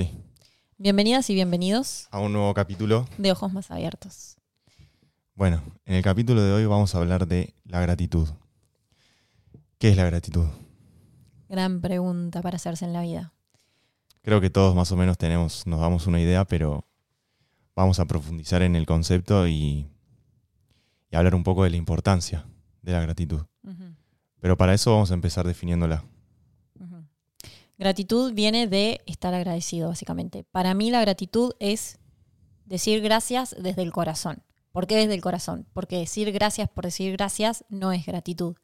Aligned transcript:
Sí, 0.00 0.10
Bienvenidas 0.78 1.28
y 1.28 1.34
bienvenidos 1.34 2.08
a 2.10 2.20
un 2.20 2.32
nuevo 2.32 2.54
capítulo. 2.54 3.06
de 3.18 3.32
Ojos 3.32 3.52
Más 3.52 3.70
Abiertos. 3.70 4.38
Bueno, 5.34 5.62
en 5.84 5.94
el 5.94 6.02
capítulo 6.02 6.42
de 6.42 6.52
hoy 6.52 6.64
vamos 6.64 6.94
a 6.94 6.98
hablar 6.98 7.28
de 7.28 7.54
la 7.64 7.82
gratitud. 7.82 8.26
¿Qué 9.76 9.90
es 9.90 9.98
la 9.98 10.06
gratitud? 10.06 10.46
Gran 11.50 11.82
pregunta 11.82 12.40
para 12.40 12.56
hacerse 12.56 12.86
en 12.86 12.94
la 12.94 13.02
vida. 13.02 13.34
Creo 14.22 14.40
que 14.40 14.48
todos 14.48 14.74
más 14.74 14.90
o 14.90 14.96
menos 14.96 15.18
tenemos, 15.18 15.66
nos 15.66 15.80
damos 15.80 16.06
una 16.06 16.18
idea, 16.18 16.46
pero 16.46 16.86
vamos 17.76 18.00
a 18.00 18.06
profundizar 18.06 18.62
en 18.62 18.76
el 18.76 18.86
concepto 18.86 19.46
y, 19.48 19.86
y 21.10 21.16
hablar 21.16 21.34
un 21.34 21.44
poco 21.44 21.64
de 21.64 21.70
la 21.70 21.76
importancia 21.76 22.46
de 22.80 22.92
la 22.92 23.02
gratitud. 23.02 23.42
Pero 24.40 24.56
para 24.56 24.72
eso 24.72 24.92
vamos 24.92 25.10
a 25.10 25.14
empezar 25.14 25.46
definiéndola. 25.46 26.04
Gratitud 27.80 28.34
viene 28.34 28.66
de 28.66 29.00
estar 29.06 29.32
agradecido, 29.32 29.88
básicamente. 29.88 30.44
Para 30.44 30.74
mí 30.74 30.90
la 30.90 31.00
gratitud 31.00 31.54
es 31.60 31.98
decir 32.66 33.00
gracias 33.00 33.56
desde 33.58 33.80
el 33.80 33.90
corazón. 33.90 34.42
¿Por 34.70 34.86
qué 34.86 34.96
desde 34.96 35.14
el 35.14 35.22
corazón? 35.22 35.66
Porque 35.72 35.96
decir 35.96 36.30
gracias 36.30 36.68
por 36.68 36.84
decir 36.84 37.10
gracias 37.12 37.64
no 37.70 37.92
es 37.92 38.04
gratitud. 38.04 38.54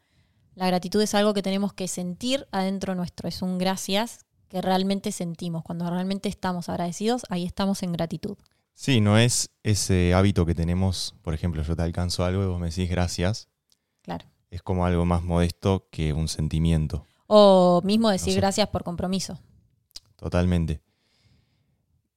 La 0.55 0.67
gratitud 0.67 1.01
es 1.01 1.15
algo 1.15 1.33
que 1.33 1.41
tenemos 1.41 1.73
que 1.73 1.89
sentir 1.89 2.47
adentro 2.53 2.95
nuestro. 2.95 3.27
Es 3.27 3.41
un 3.41 3.57
gracias 3.57 4.27
que 4.49 4.61
realmente 4.61 5.13
sentimos. 5.13 5.65
Cuando 5.65 5.89
realmente 5.89 6.29
estamos 6.29 6.69
agradecidos, 6.69 7.23
ahí 7.31 7.47
estamos 7.47 7.83
en 7.83 7.93
gratitud. 7.93 8.37
Sí, 8.75 9.01
no 9.01 9.17
es 9.17 9.49
ese 9.63 10.13
hábito 10.13 10.45
que 10.45 10.55
tenemos, 10.55 11.15
por 11.23 11.33
ejemplo, 11.33 11.63
yo 11.63 11.75
te 11.75 11.83
alcanzo 11.83 12.27
algo 12.27 12.43
y 12.43 12.47
vos 12.49 12.61
me 12.61 12.69
decís 12.69 12.91
gracias. 12.91 13.49
Claro. 14.03 14.27
Es 14.51 14.61
como 14.61 14.85
algo 14.85 15.07
más 15.07 15.23
modesto 15.23 15.89
que 15.91 16.13
un 16.13 16.29
sentimiento. 16.29 17.07
O 17.27 17.81
mismo 17.85 18.11
decir 18.11 18.35
sé. 18.35 18.41
gracias 18.41 18.69
por 18.69 18.85
compromiso. 18.85 19.39
Totalmente. 20.17 20.81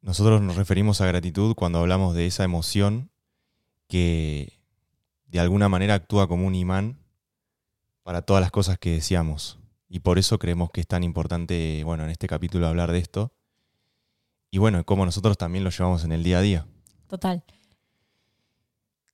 Nosotros 0.02 0.42
nos 0.42 0.56
referimos 0.56 1.02
a 1.02 1.08
gratitud 1.08 1.56
cuando 1.56 1.80
hablamos 1.80 2.16
de 2.16 2.28
esa 2.28 2.44
emoción 2.44 3.10
que 3.88 4.60
de 5.28 5.40
alguna 5.40 5.68
manera 5.68 5.96
actúa 5.96 6.28
como 6.28 6.48
un 6.48 6.56
imán 6.56 7.00
para 8.04 8.22
todas 8.22 8.42
las 8.42 8.52
cosas 8.52 8.80
que 8.80 8.92
deseamos. 8.92 9.60
Y 9.90 10.00
por 10.00 10.20
eso 10.20 10.40
creemos 10.40 10.70
que 10.72 10.82
es 10.82 10.88
tan 10.88 11.04
importante, 11.04 11.84
bueno, 11.84 12.04
en 12.04 12.12
este 12.12 12.28
capítulo 12.28 12.68
hablar 12.68 12.92
de 12.92 13.00
esto. 13.00 13.34
Y 14.52 14.58
bueno, 14.58 14.84
cómo 14.86 15.06
nosotros 15.06 15.38
también 15.38 15.64
lo 15.64 15.70
llevamos 15.70 16.04
en 16.04 16.12
el 16.12 16.24
día 16.24 16.40
a 16.40 16.42
día. 16.42 16.68
Total. 17.08 17.44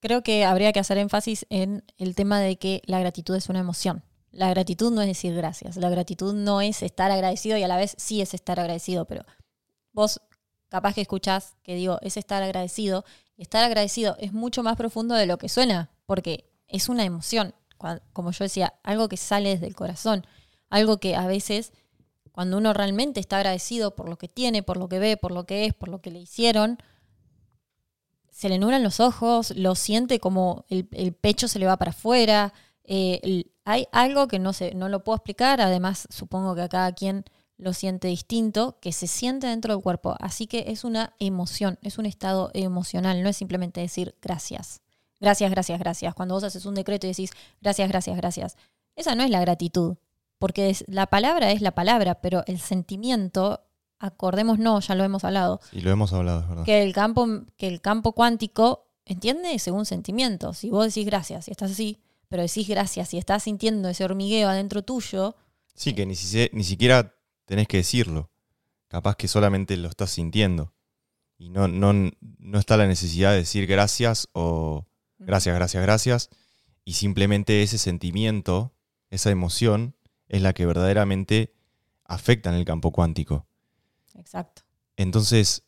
Creo 0.02 0.21
que 0.21 0.45
habría 0.45 0.71
que 0.71 0.80
hacer 0.80 0.97
énfasis 0.97 1.45
en 1.49 1.83
el 1.97 2.15
tema 2.15 2.39
de 2.39 2.57
que 2.57 2.81
la 2.85 2.99
gratitud 2.99 3.35
es 3.35 3.49
una 3.49 3.59
emoción. 3.59 4.03
La 4.36 4.50
gratitud 4.50 4.91
no 4.91 5.02
es 5.02 5.08
decir 5.08 5.33
gracias. 5.33 5.78
La 5.78 5.89
gratitud 5.89 6.33
no 6.33 6.59
es 6.59 6.83
estar 6.83 7.09
agradecido 7.09 7.58
y 7.58 7.64
a 7.64 7.69
la 7.69 7.78
vez 7.78 7.95
sí 7.97 8.22
es 8.22 8.33
estar 8.33 8.59
agradecido, 8.59 9.05
pero 9.05 9.25
vos 9.94 10.22
capaz 10.67 10.94
que 10.94 11.02
escuchás 11.02 11.55
que 11.64 11.73
digo 11.75 12.00
es 12.02 12.17
estar 12.17 12.44
agradecido. 12.44 13.05
Estar 13.38 13.64
agradecido 13.64 14.17
es 14.19 14.33
mucho 14.33 14.61
más 14.61 14.75
profundo 14.75 15.16
de 15.16 15.25
lo 15.25 15.38
que 15.38 15.47
suena, 15.47 15.89
porque 16.05 16.50
es 16.67 16.89
una 16.89 17.05
emoción. 17.05 17.55
Como 18.11 18.31
yo 18.31 18.44
decía, 18.44 18.73
algo 18.83 19.08
que 19.08 19.17
sale 19.17 19.50
desde 19.50 19.67
el 19.67 19.75
corazón. 19.75 20.25
Algo 20.70 20.97
que 20.97 21.16
a 21.16 21.27
veces, 21.27 21.72
cuando 22.33 22.58
uno 22.58 22.73
realmente 22.73 23.22
está 23.22 23.38
agradecido 23.38 23.95
por 23.95 24.09
lo 24.09 24.17
que 24.17 24.27
tiene, 24.27 24.64
por 24.64 24.75
lo 24.75 24.89
que 24.89 24.99
ve, 24.99 25.16
por 25.16 25.31
lo 25.31 25.45
que 25.45 25.66
es, 25.66 25.73
por 25.73 25.88
lo 25.88 26.02
que 26.02 26.11
le 26.11 26.20
hicieron, 26.20 26.77
se 28.31 28.49
le 28.49 28.58
nublan 28.58 28.83
los 28.83 28.99
ojos, 28.99 29.52
lo 29.55 29.75
siente 29.75 30.20
como 30.20 30.66
el, 30.67 30.89
el 30.92 31.14
pecho 31.14 31.47
se 31.47 31.58
le 31.58 31.67
va 31.67 31.77
para 31.77 31.92
afuera. 31.92 32.53
Eh, 32.88 33.45
hay 33.66 33.88
algo 33.91 34.28
que 34.28 34.39
no, 34.39 34.53
sé, 34.53 34.73
no 34.75 34.89
lo 34.89 35.03
puedo 35.03 35.16
explicar, 35.17 35.61
además 35.61 36.08
supongo 36.09 36.55
que 36.55 36.61
a 36.61 36.69
cada 36.69 36.92
quien 36.94 37.25
lo 37.58 37.73
siente 37.73 38.09
distinto, 38.09 38.77
que 38.81 38.92
se 38.92 39.08
siente 39.08 39.47
dentro 39.47 39.73
del 39.73 39.81
cuerpo. 39.81 40.16
Así 40.19 40.45
que 40.45 40.66
es 40.67 40.83
una 40.83 41.14
emoción, 41.19 41.80
es 41.81 41.97
un 41.97 42.05
estado 42.05 42.52
emocional, 42.53 43.23
no 43.23 43.30
es 43.30 43.38
simplemente 43.38 43.80
decir 43.81 44.14
gracias. 44.22 44.81
Gracias, 45.22 45.50
gracias, 45.50 45.80
gracias. 45.80 46.14
Cuando 46.14 46.36
vos 46.36 46.44
haces 46.44 46.66
un 46.66 46.75
decreto 46.75 47.08
y 47.08 47.11
decís 47.11 47.31
gracias, 47.61 47.87
gracias, 47.87 48.17
gracias. 48.17 48.58
Esa 48.98 49.15
no 49.15 49.23
es 49.23 49.30
la 49.30 49.39
gratitud, 49.39 49.95
porque 50.38 50.70
es- 50.70 50.83
la 50.88 51.08
palabra 51.08 51.52
es 51.52 51.61
la 51.61 51.71
palabra, 51.71 52.15
pero 52.15 52.43
el 52.48 52.59
sentimiento, 52.59 53.61
acordémonos, 53.99 54.88
ya 54.88 54.95
lo 54.95 55.04
hemos 55.04 55.23
hablado, 55.23 55.59
Y 55.71 55.80
lo 55.82 55.92
hemos 55.92 56.14
hablado, 56.14 56.42
es 56.42 56.48
verdad. 56.49 56.64
que 56.65 56.83
el 56.83 56.93
campo, 56.93 57.26
que 57.58 57.67
el 57.67 57.82
campo 57.82 58.11
cuántico 58.11 58.88
entiende 59.05 59.58
según 59.59 59.86
sentimientos. 59.86 60.58
Si 60.58 60.70
vos 60.70 60.86
decís 60.88 61.05
gracias 61.05 61.48
y 61.48 61.52
estás 61.52 61.71
así, 61.71 61.99
pero 62.35 62.43
decís 62.43 62.67
gracias 62.67 63.13
y 63.13 63.17
estás 63.17 63.43
sintiendo 63.43 63.87
ese 63.87 64.03
hormigueo 64.03 64.49
adentro 64.49 64.83
tuyo, 64.83 65.37
Sí, 65.73 65.93
que 65.95 66.05
ni, 66.05 66.15
si- 66.15 66.49
ni 66.51 66.65
siquiera 66.65 67.15
tenés 67.45 67.65
que 67.69 67.77
decirlo. 67.77 68.29
Capaz 68.89 69.15
que 69.15 69.29
solamente 69.29 69.77
lo 69.77 69.87
estás 69.87 70.11
sintiendo. 70.11 70.73
Y 71.37 71.49
no, 71.49 71.69
no, 71.69 71.93
no 71.93 72.59
está 72.59 72.75
la 72.75 72.87
necesidad 72.87 73.31
de 73.31 73.37
decir 73.37 73.67
gracias 73.67 74.27
o 74.33 74.85
gracias, 75.17 75.55
gracias, 75.55 75.81
gracias. 75.81 76.29
Y 76.83 76.93
simplemente 76.95 77.63
ese 77.63 77.77
sentimiento, 77.77 78.73
esa 79.11 79.29
emoción, 79.31 79.95
es 80.27 80.41
la 80.41 80.52
que 80.52 80.65
verdaderamente 80.65 81.53
afecta 82.03 82.49
en 82.49 82.55
el 82.57 82.65
campo 82.65 82.91
cuántico. 82.91 83.47
Exacto. 84.15 84.63
Entonces, 84.97 85.63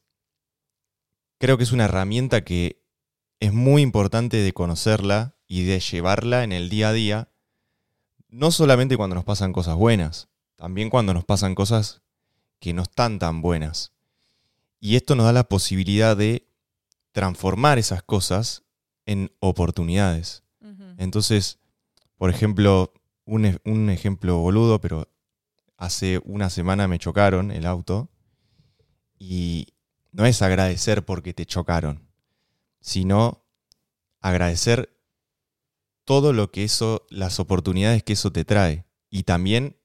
creo 1.37 1.57
que 1.57 1.63
es 1.63 1.71
una 1.71 1.85
herramienta 1.85 2.43
que 2.43 2.83
es 3.39 3.53
muy 3.53 3.81
importante 3.81 4.35
de 4.35 4.51
conocerla 4.53 5.36
y 5.47 5.63
de 5.63 5.79
llevarla 5.79 6.43
en 6.43 6.51
el 6.51 6.69
día 6.69 6.89
a 6.89 6.93
día, 6.93 7.29
no 8.29 8.51
solamente 8.51 8.97
cuando 8.97 9.15
nos 9.15 9.23
pasan 9.23 9.53
cosas 9.53 9.75
buenas, 9.75 10.27
también 10.55 10.89
cuando 10.89 11.13
nos 11.13 11.23
pasan 11.25 11.55
cosas 11.55 12.01
que 12.59 12.73
no 12.73 12.81
están 12.83 13.19
tan 13.19 13.41
buenas. 13.41 13.93
Y 14.79 14.95
esto 14.95 15.15
nos 15.15 15.25
da 15.25 15.33
la 15.33 15.47
posibilidad 15.47 16.15
de 16.17 16.47
transformar 17.11 17.77
esas 17.79 18.03
cosas 18.03 18.63
en 19.05 19.31
oportunidades. 19.39 20.43
Entonces, 20.97 21.59
por 22.17 22.29
ejemplo, 22.29 22.91
un, 23.25 23.45
e- 23.45 23.61
un 23.65 23.89
ejemplo 23.89 24.37
boludo, 24.39 24.81
pero 24.81 25.07
hace 25.77 26.19
una 26.25 26.49
semana 26.49 26.87
me 26.87 26.99
chocaron 26.99 27.51
el 27.51 27.65
auto 27.65 28.09
y 29.19 29.67
no 30.11 30.25
es 30.25 30.41
agradecer 30.41 31.05
porque 31.05 31.33
te 31.33 31.45
chocaron, 31.45 32.07
sino 32.81 33.43
agradecer 34.19 34.96
todo 36.07 36.31
lo 36.31 36.51
que 36.51 36.63
eso, 36.63 37.05
las 37.09 37.37
oportunidades 37.41 38.01
que 38.01 38.13
eso 38.13 38.31
te 38.31 38.45
trae 38.45 38.85
y 39.09 39.23
también 39.23 39.75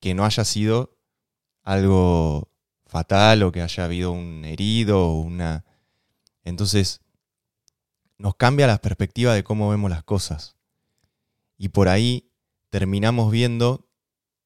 que 0.00 0.12
no 0.12 0.24
haya 0.24 0.44
sido 0.44 0.98
algo 1.62 2.50
fatal 2.84 3.44
o 3.44 3.52
que 3.52 3.62
haya 3.62 3.84
habido 3.84 4.10
un 4.10 4.44
herido 4.44 5.06
o 5.06 5.20
una... 5.20 5.64
Entonces, 6.42 7.00
nos 8.16 8.34
cambia 8.34 8.66
la 8.66 8.78
perspectiva 8.78 9.34
de 9.34 9.44
cómo 9.44 9.70
vemos 9.70 9.88
las 9.88 10.02
cosas. 10.02 10.56
Y 11.56 11.68
por 11.68 11.88
ahí 11.88 12.32
terminamos 12.70 13.30
viendo 13.30 13.88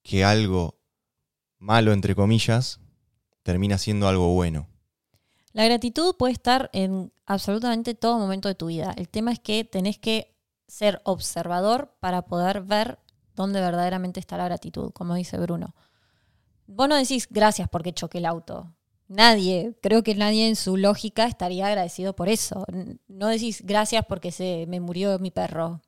que 0.02 0.24
algo 0.24 0.82
malo, 1.58 1.94
entre 1.94 2.14
comillas, 2.14 2.78
termina 3.42 3.78
siendo 3.78 4.06
algo 4.06 4.34
bueno. 4.34 4.68
La 5.52 5.64
gratitud 5.64 6.14
puede 6.18 6.34
estar 6.34 6.68
en 6.74 7.10
absolutamente 7.24 7.94
todo 7.94 8.18
momento 8.18 8.48
de 8.48 8.54
tu 8.54 8.66
vida. 8.66 8.92
El 8.98 9.08
tema 9.08 9.32
es 9.32 9.40
que 9.40 9.64
tenés 9.64 9.98
que 9.98 10.31
ser 10.72 11.02
observador 11.04 11.94
para 12.00 12.22
poder 12.22 12.62
ver 12.62 12.98
dónde 13.36 13.60
verdaderamente 13.60 14.20
está 14.20 14.38
la 14.38 14.46
gratitud, 14.46 14.90
como 14.92 15.14
dice 15.14 15.36
Bruno. 15.36 15.74
Vos 16.66 16.88
no 16.88 16.96
decís 16.96 17.28
gracias 17.30 17.68
porque 17.68 17.92
choqué 17.92 18.18
el 18.18 18.24
auto. 18.24 18.74
Nadie, 19.06 19.76
creo 19.82 20.02
que 20.02 20.14
nadie 20.14 20.48
en 20.48 20.56
su 20.56 20.78
lógica 20.78 21.26
estaría 21.26 21.66
agradecido 21.66 22.16
por 22.16 22.30
eso. 22.30 22.64
No 23.06 23.28
decís 23.28 23.60
gracias 23.66 24.06
porque 24.08 24.32
se 24.32 24.64
me 24.66 24.80
murió 24.80 25.18
mi 25.18 25.30
perro. 25.30 25.82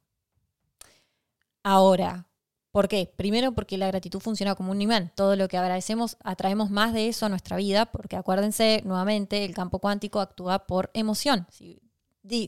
Ahora, 1.63 2.29
¿por 2.71 2.87
qué? 2.87 3.11
Primero 3.17 3.53
porque 3.53 3.79
la 3.79 3.87
gratitud 3.87 4.21
funciona 4.21 4.55
como 4.55 4.71
un 4.71 4.83
imán. 4.83 5.13
Todo 5.15 5.35
lo 5.35 5.49
que 5.49 5.57
agradecemos 5.57 6.19
atraemos 6.23 6.69
más 6.69 6.93
de 6.93 7.09
eso 7.09 7.25
a 7.25 7.31
nuestra 7.31 7.57
vida, 7.57 7.87
porque 7.87 8.17
acuérdense 8.17 8.83
nuevamente, 8.85 9.47
el 9.47 9.55
campo 9.55 9.79
cuántico 9.79 10.21
actúa 10.21 10.67
por 10.67 10.91
emoción. 10.93 11.47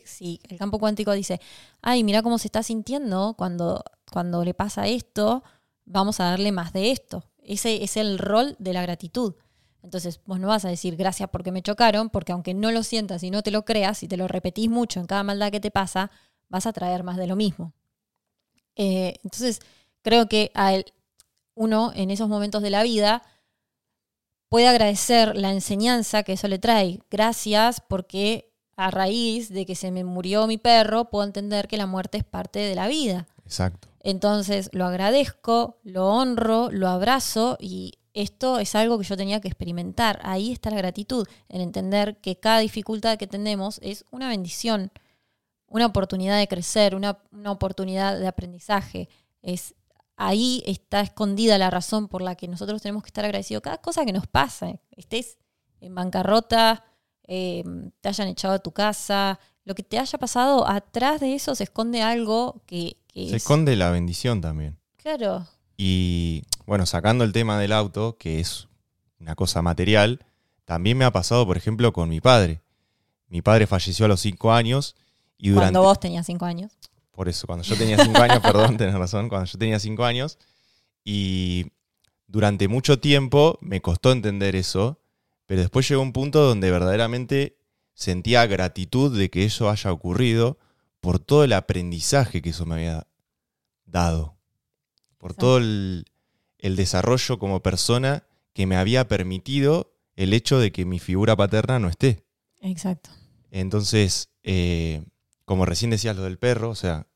Si 0.05 0.41
el 0.49 0.59
campo 0.59 0.79
cuántico 0.79 1.13
dice, 1.13 1.41
ay, 1.83 2.03
mira 2.05 2.23
cómo 2.23 2.39
se 2.39 2.49
está 2.49 2.63
sintiendo 2.63 3.35
cuando, 3.37 3.85
cuando 4.11 4.45
le 4.45 4.55
pasa 4.55 4.87
esto, 4.87 5.43
vamos 5.85 6.21
a 6.21 6.25
darle 6.25 6.53
más 6.53 6.73
de 6.73 6.91
esto. 6.91 7.25
Ese 7.43 7.85
es 7.85 7.97
el 7.97 8.19
rol 8.19 8.57
de 8.59 8.73
la 8.73 8.83
gratitud. 8.83 9.35
Entonces, 9.83 10.21
vos 10.25 10.41
no 10.41 10.49
vas 10.49 10.65
a 10.65 10.69
decir 10.69 10.97
gracias 10.97 11.29
porque 11.31 11.53
me 11.53 11.63
chocaron, 11.63 12.11
porque 12.11 12.33
aunque 12.33 12.55
no 12.55 12.73
lo 12.73 12.83
sientas 12.83 13.23
y 13.23 13.31
no 13.31 13.43
te 13.43 13.53
lo 13.53 13.65
creas, 13.65 13.99
si 13.99 14.09
te 14.09 14.17
lo 14.17 14.27
repetís 14.27 14.69
mucho 14.69 14.99
en 14.99 15.07
cada 15.07 15.23
maldad 15.23 15.53
que 15.53 15.61
te 15.61 15.71
pasa, 15.71 16.11
vas 16.49 16.67
a 16.67 16.73
traer 16.73 17.05
más 17.05 17.17
de 17.17 17.27
lo 17.29 17.37
mismo. 17.37 17.73
Eh, 18.75 19.15
entonces, 19.25 19.61
creo 20.03 20.29
que 20.29 20.51
a 20.55 20.75
él- 20.75 20.93
uno 21.55 21.93
en 21.95 22.11
esos 22.11 22.29
momentos 22.29 22.63
de 22.63 22.71
la 22.71 22.83
vida 22.83 23.23
puede 24.49 24.69
agradecer 24.69 25.37
la 25.37 25.53
enseñanza 25.53 26.23
que 26.23 26.33
eso 26.35 26.49
le 26.49 26.59
trae. 26.59 27.01
Gracias 27.11 27.81
porque 27.81 28.53
a 28.77 28.91
raíz 28.91 29.49
de 29.49 29.65
que 29.65 29.75
se 29.75 29.91
me 29.91 30.05
murió 30.05 30.47
mi 30.47 30.59
perro, 30.59 31.07
puedo 31.07 31.25
entender 31.25 31.67
que 31.67 31.79
la 31.79 31.87
muerte 31.87 32.19
es 32.19 32.25
parte 32.25 32.59
de 32.59 32.75
la 32.75 32.87
vida. 32.87 33.27
Exacto. 33.45 33.89
Entonces 34.01 34.71
lo 34.73 34.85
agradezco, 34.85 35.79
lo 35.83 36.09
honro, 36.09 36.71
lo 36.71 36.89
abrazo 36.89 37.57
y 37.59 37.95
esto 38.13 38.59
es 38.59 38.75
algo 38.75 38.99
que 38.99 39.05
yo 39.05 39.17
tenía 39.17 39.41
que 39.41 39.49
experimentar. 39.49 40.21
Ahí 40.23 40.53
está 40.53 40.71
la 40.71 40.79
gratitud, 40.79 41.27
en 41.49 41.61
entender 41.61 42.17
que 42.19 42.39
cada 42.39 42.61
dificultad 42.61 43.19
que 43.19 43.27
tenemos 43.27 43.79
es 43.83 44.05
una 44.11 44.29
bendición, 44.29 44.91
una 45.67 45.87
oportunidad 45.87 46.39
de 46.39 46.49
crecer, 46.49 46.95
una, 46.95 47.19
una 47.33 47.51
oportunidad 47.51 48.19
de 48.19 48.27
aprendizaje. 48.27 49.09
Es, 49.43 49.75
ahí 50.17 50.63
está 50.67 51.01
escondida 51.01 51.59
la 51.59 51.71
razón 51.71 52.09
por 52.09 52.23
la 52.23 52.37
que 52.37 52.49
nosotros 52.49 52.81
tenemos 52.81 53.03
que 53.03 53.09
estar 53.09 53.25
agradecidos. 53.25 53.63
Cada 53.63 53.79
cosa 53.79 54.05
que 54.05 54.13
nos 54.13 54.27
pasa, 54.27 54.73
estés 54.97 55.37
en 55.81 55.95
bancarrota, 55.95 56.85
eh, 57.29 57.65
te 58.01 58.09
hayan 58.09 58.29
echado 58.29 58.55
a 58.55 58.59
tu 58.59 58.73
casa, 58.73 59.39
lo 59.65 59.75
que 59.75 59.83
te 59.83 59.99
haya 59.99 60.19
pasado, 60.19 60.67
atrás 60.69 61.21
de 61.21 61.35
eso 61.35 61.55
se 61.55 61.65
esconde 61.65 62.03
algo 62.03 62.63
que, 62.67 62.97
que 63.09 63.29
Se 63.31 63.37
es- 63.37 63.43
esconde 63.43 63.75
la 63.77 63.91
bendición 63.91 64.41
también. 64.41 64.79
Claro, 64.97 65.47
Y 65.77 66.43
bueno, 66.67 66.87
sacando 66.87 67.23
el 67.25 67.33
tema 67.33 67.59
del 67.59 67.73
auto, 67.73 68.17
que 68.19 68.41
es 68.41 68.69
una 69.21 69.35
cosa 69.35 69.63
material, 69.63 70.25
también 70.65 70.97
me 70.99 71.05
ha 71.05 71.11
pasado, 71.13 71.47
por 71.47 71.57
ejemplo, 71.57 71.93
con 71.93 72.09
mi 72.09 72.21
padre. 72.21 72.61
Mi 73.29 73.43
padre 73.43 73.67
falleció 73.67 74.07
a 74.07 74.09
los 74.09 74.21
cinco 74.21 74.53
años 74.53 74.95
y 75.39 75.51
durante... 75.51 75.73
cuando 75.75 75.89
vos 75.89 76.01
tenías 76.01 76.27
cinco 76.27 76.45
años. 76.45 76.73
Por 77.13 77.29
eso, 77.29 77.47
cuando 77.47 77.65
yo 77.65 77.77
tenía 77.77 78.03
cinco 78.05 78.21
años, 78.21 78.41
perdón, 78.41 78.77
tenés 78.79 78.95
razón, 78.95 79.29
cuando 79.29 79.47
yo 79.47 79.59
tenía 79.59 79.79
cinco 79.79 80.05
años. 80.05 80.39
Y 81.05 81.67
durante 82.27 82.69
mucho 82.69 82.99
tiempo 82.99 83.59
me 83.61 83.81
costó 83.81 84.13
entender 84.13 84.57
eso, 84.57 84.99
pero 85.47 85.61
después 85.61 85.89
llegó 85.89 86.03
un 86.03 86.13
punto 86.13 86.41
donde 86.43 86.71
verdaderamente 86.71 87.57
sentía 87.95 88.47
gratitud 88.47 89.17
de 89.17 89.31
que 89.31 89.45
eso 89.45 89.71
haya 89.71 89.91
ocurrido 89.93 90.59
por 91.01 91.19
todo 91.19 91.45
el 91.45 91.53
aprendizaje 91.53 92.43
que 92.43 92.51
eso 92.51 92.67
me 92.67 92.75
había 92.75 93.07
dado, 93.85 94.37
por 95.19 95.31
Exacto. 95.33 95.47
todo 95.47 95.59
el, 95.59 96.05
el 96.59 96.77
desarrollo 96.77 97.39
como 97.39 97.63
persona 97.63 98.25
que 98.53 98.67
me 98.67 98.77
había 98.77 99.07
permitido 99.09 99.93
el 100.17 100.33
hecho 100.33 100.59
de 100.59 100.73
que 100.73 100.85
mi 100.85 100.99
figura 100.99 101.37
paterna 101.37 101.79
no 101.79 101.89
esté. 101.89 102.25
Exacto. 102.61 103.11
Entonces, 103.51 104.31
eh, 104.43 105.05
como 105.45 105.65
recién 105.67 105.91
decías 105.91 106.17
lo 106.17 106.23
del 106.25 106.39
perro, 106.39 106.71
o 106.71 106.75
sea, 106.75 107.07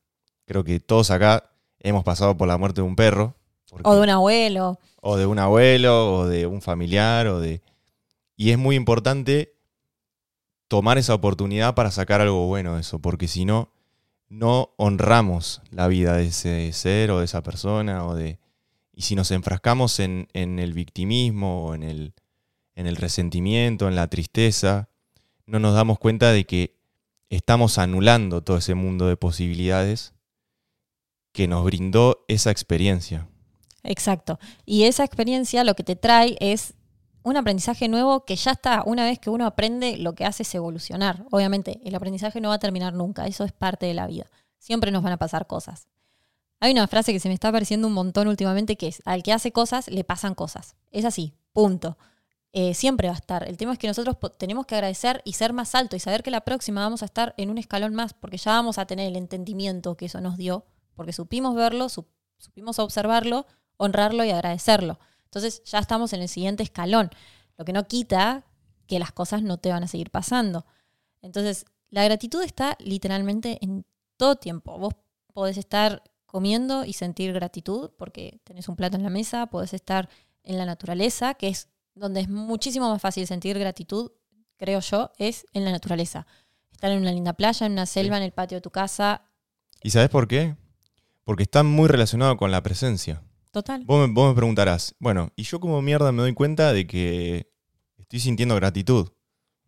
creo 0.45 0.63
que 0.63 0.79
todos 0.79 1.11
acá 1.11 1.51
hemos 1.79 2.03
pasado 2.03 2.37
por 2.37 2.47
la 2.47 2.57
muerte 2.57 2.81
de 2.81 2.87
un 2.87 2.95
perro. 2.95 3.35
porque- 3.69 3.87
O 3.89 3.95
de 3.95 4.01
un 4.01 4.09
abuelo. 4.09 4.79
o 5.01 5.17
de 5.17 5.25
un 5.25 5.39
abuelo, 5.39 6.13
o 6.13 6.27
de 6.27 6.45
un 6.45 6.61
familiar, 6.61 7.27
o 7.27 7.39
de. 7.39 7.61
Y 8.41 8.49
es 8.49 8.57
muy 8.57 8.75
importante 8.75 9.53
tomar 10.67 10.97
esa 10.97 11.13
oportunidad 11.13 11.75
para 11.75 11.91
sacar 11.91 12.21
algo 12.21 12.47
bueno 12.47 12.73
de 12.73 12.81
eso, 12.81 12.97
porque 12.97 13.27
si 13.27 13.45
no, 13.45 13.71
no 14.29 14.73
honramos 14.77 15.61
la 15.69 15.87
vida 15.87 16.17
de 16.17 16.25
ese 16.25 16.73
ser 16.73 17.11
o 17.11 17.19
de 17.19 17.25
esa 17.25 17.43
persona, 17.43 18.03
o 18.03 18.15
de. 18.15 18.39
Y 18.93 19.03
si 19.03 19.13
nos 19.13 19.29
enfrascamos 19.29 19.99
en, 19.99 20.27
en 20.33 20.57
el 20.57 20.73
victimismo, 20.73 21.67
o 21.67 21.75
en 21.75 21.83
el, 21.83 22.15
en 22.73 22.87
el 22.87 22.95
resentimiento, 22.95 23.87
en 23.87 23.95
la 23.95 24.07
tristeza, 24.07 24.89
no 25.45 25.59
nos 25.59 25.75
damos 25.75 25.99
cuenta 25.99 26.31
de 26.31 26.45
que 26.45 26.79
estamos 27.29 27.77
anulando 27.77 28.41
todo 28.41 28.57
ese 28.57 28.73
mundo 28.73 29.05
de 29.05 29.17
posibilidades 29.17 30.15
que 31.31 31.47
nos 31.47 31.63
brindó 31.63 32.25
esa 32.27 32.49
experiencia. 32.49 33.27
Exacto. 33.83 34.39
Y 34.65 34.85
esa 34.85 35.03
experiencia 35.03 35.63
lo 35.63 35.75
que 35.75 35.83
te 35.83 35.95
trae 35.95 36.37
es 36.39 36.73
un 37.23 37.37
aprendizaje 37.37 37.87
nuevo 37.87 38.25
que 38.25 38.35
ya 38.35 38.51
está. 38.51 38.83
Una 38.85 39.03
vez 39.05 39.19
que 39.19 39.29
uno 39.29 39.45
aprende, 39.45 39.97
lo 39.97 40.13
que 40.15 40.25
hace 40.25 40.43
es 40.43 40.55
evolucionar. 40.55 41.25
Obviamente, 41.31 41.79
el 41.83 41.95
aprendizaje 41.95 42.41
no 42.41 42.49
va 42.49 42.55
a 42.55 42.59
terminar 42.59 42.93
nunca. 42.93 43.27
Eso 43.27 43.43
es 43.43 43.51
parte 43.51 43.85
de 43.85 43.93
la 43.93 44.07
vida. 44.07 44.25
Siempre 44.57 44.91
nos 44.91 45.03
van 45.03 45.13
a 45.13 45.17
pasar 45.17 45.47
cosas. 45.47 45.87
Hay 46.59 46.71
una 46.71 46.87
frase 46.87 47.11
que 47.13 47.19
se 47.19 47.27
me 47.27 47.33
está 47.33 47.47
apareciendo 47.49 47.87
un 47.87 47.93
montón 47.93 48.27
últimamente 48.27 48.75
que 48.75 48.87
es, 48.87 49.01
al 49.05 49.23
que 49.23 49.33
hace 49.33 49.51
cosas, 49.51 49.87
le 49.87 50.03
pasan 50.03 50.35
cosas. 50.35 50.75
Es 50.91 51.05
así, 51.05 51.33
punto. 51.53 51.97
Eh, 52.53 52.73
siempre 52.73 53.07
va 53.07 53.13
a 53.15 53.17
estar. 53.17 53.47
El 53.47 53.57
tema 53.57 53.73
es 53.73 53.79
que 53.79 53.87
nosotros 53.87 54.17
tenemos 54.37 54.65
que 54.65 54.75
agradecer 54.75 55.21
y 55.25 55.33
ser 55.33 55.53
más 55.53 55.73
alto 55.73 55.95
y 55.95 55.99
saber 55.99 56.21
que 56.21 56.29
la 56.31 56.41
próxima 56.41 56.81
vamos 56.81 57.01
a 57.01 57.05
estar 57.05 57.33
en 57.37 57.49
un 57.49 57.57
escalón 57.57 57.95
más, 57.95 58.13
porque 58.13 58.37
ya 58.37 58.51
vamos 58.51 58.77
a 58.77 58.85
tener 58.85 59.07
el 59.07 59.15
entendimiento 59.15 59.95
que 59.95 60.05
eso 60.05 60.21
nos 60.21 60.37
dio, 60.37 60.65
porque 60.93 61.13
supimos 61.13 61.55
verlo, 61.55 61.85
sup- 61.85 62.09
supimos 62.37 62.77
observarlo, 62.77 63.47
honrarlo 63.77 64.23
y 64.25 64.31
agradecerlo. 64.31 64.99
Entonces 65.31 65.63
ya 65.63 65.79
estamos 65.79 66.13
en 66.13 66.21
el 66.21 66.29
siguiente 66.29 66.63
escalón, 66.63 67.09
lo 67.57 67.65
que 67.65 67.73
no 67.73 67.87
quita 67.87 68.45
que 68.87 68.99
las 68.99 69.11
cosas 69.11 69.41
no 69.41 69.57
te 69.57 69.69
van 69.69 69.83
a 69.83 69.87
seguir 69.87 70.11
pasando. 70.11 70.65
Entonces, 71.21 71.65
la 71.89 72.03
gratitud 72.03 72.43
está 72.43 72.77
literalmente 72.79 73.57
en 73.61 73.85
todo 74.17 74.35
tiempo. 74.35 74.77
Vos 74.77 74.93
podés 75.33 75.57
estar 75.57 76.03
comiendo 76.25 76.83
y 76.83 76.93
sentir 76.93 77.31
gratitud 77.33 77.91
porque 77.97 78.41
tenés 78.43 78.67
un 78.67 78.75
plato 78.75 78.97
en 78.97 79.03
la 79.03 79.09
mesa, 79.09 79.47
podés 79.47 79.73
estar 79.73 80.09
en 80.43 80.57
la 80.57 80.65
naturaleza, 80.65 81.35
que 81.35 81.47
es 81.47 81.69
donde 81.95 82.21
es 82.21 82.29
muchísimo 82.29 82.89
más 82.89 83.01
fácil 83.01 83.27
sentir 83.27 83.57
gratitud, 83.57 84.11
creo 84.57 84.79
yo, 84.81 85.11
es 85.17 85.45
en 85.53 85.63
la 85.63 85.71
naturaleza. 85.71 86.27
Estar 86.71 86.91
en 86.91 86.99
una 86.99 87.11
linda 87.11 87.33
playa, 87.33 87.65
en 87.65 87.73
una 87.73 87.85
selva, 87.85 88.17
en 88.17 88.23
el 88.23 88.31
patio 88.31 88.57
de 88.57 88.61
tu 88.61 88.71
casa, 88.71 89.23
¿Y 89.83 89.89
sabes 89.89 90.09
por 90.09 90.27
qué? 90.27 90.55
Porque 91.23 91.43
está 91.43 91.63
muy 91.63 91.87
relacionado 91.87 92.37
con 92.37 92.51
la 92.51 92.61
presencia. 92.61 93.23
Total. 93.51 93.83
Vos 93.85 94.07
me, 94.07 94.13
vos 94.13 94.29
me 94.29 94.35
preguntarás, 94.35 94.95
bueno, 94.99 95.31
¿y 95.35 95.43
yo 95.43 95.59
como 95.59 95.81
mierda 95.81 96.11
me 96.11 96.21
doy 96.21 96.33
cuenta 96.33 96.73
de 96.73 96.87
que 96.87 97.51
estoy 97.97 98.19
sintiendo 98.19 98.55
gratitud? 98.55 99.09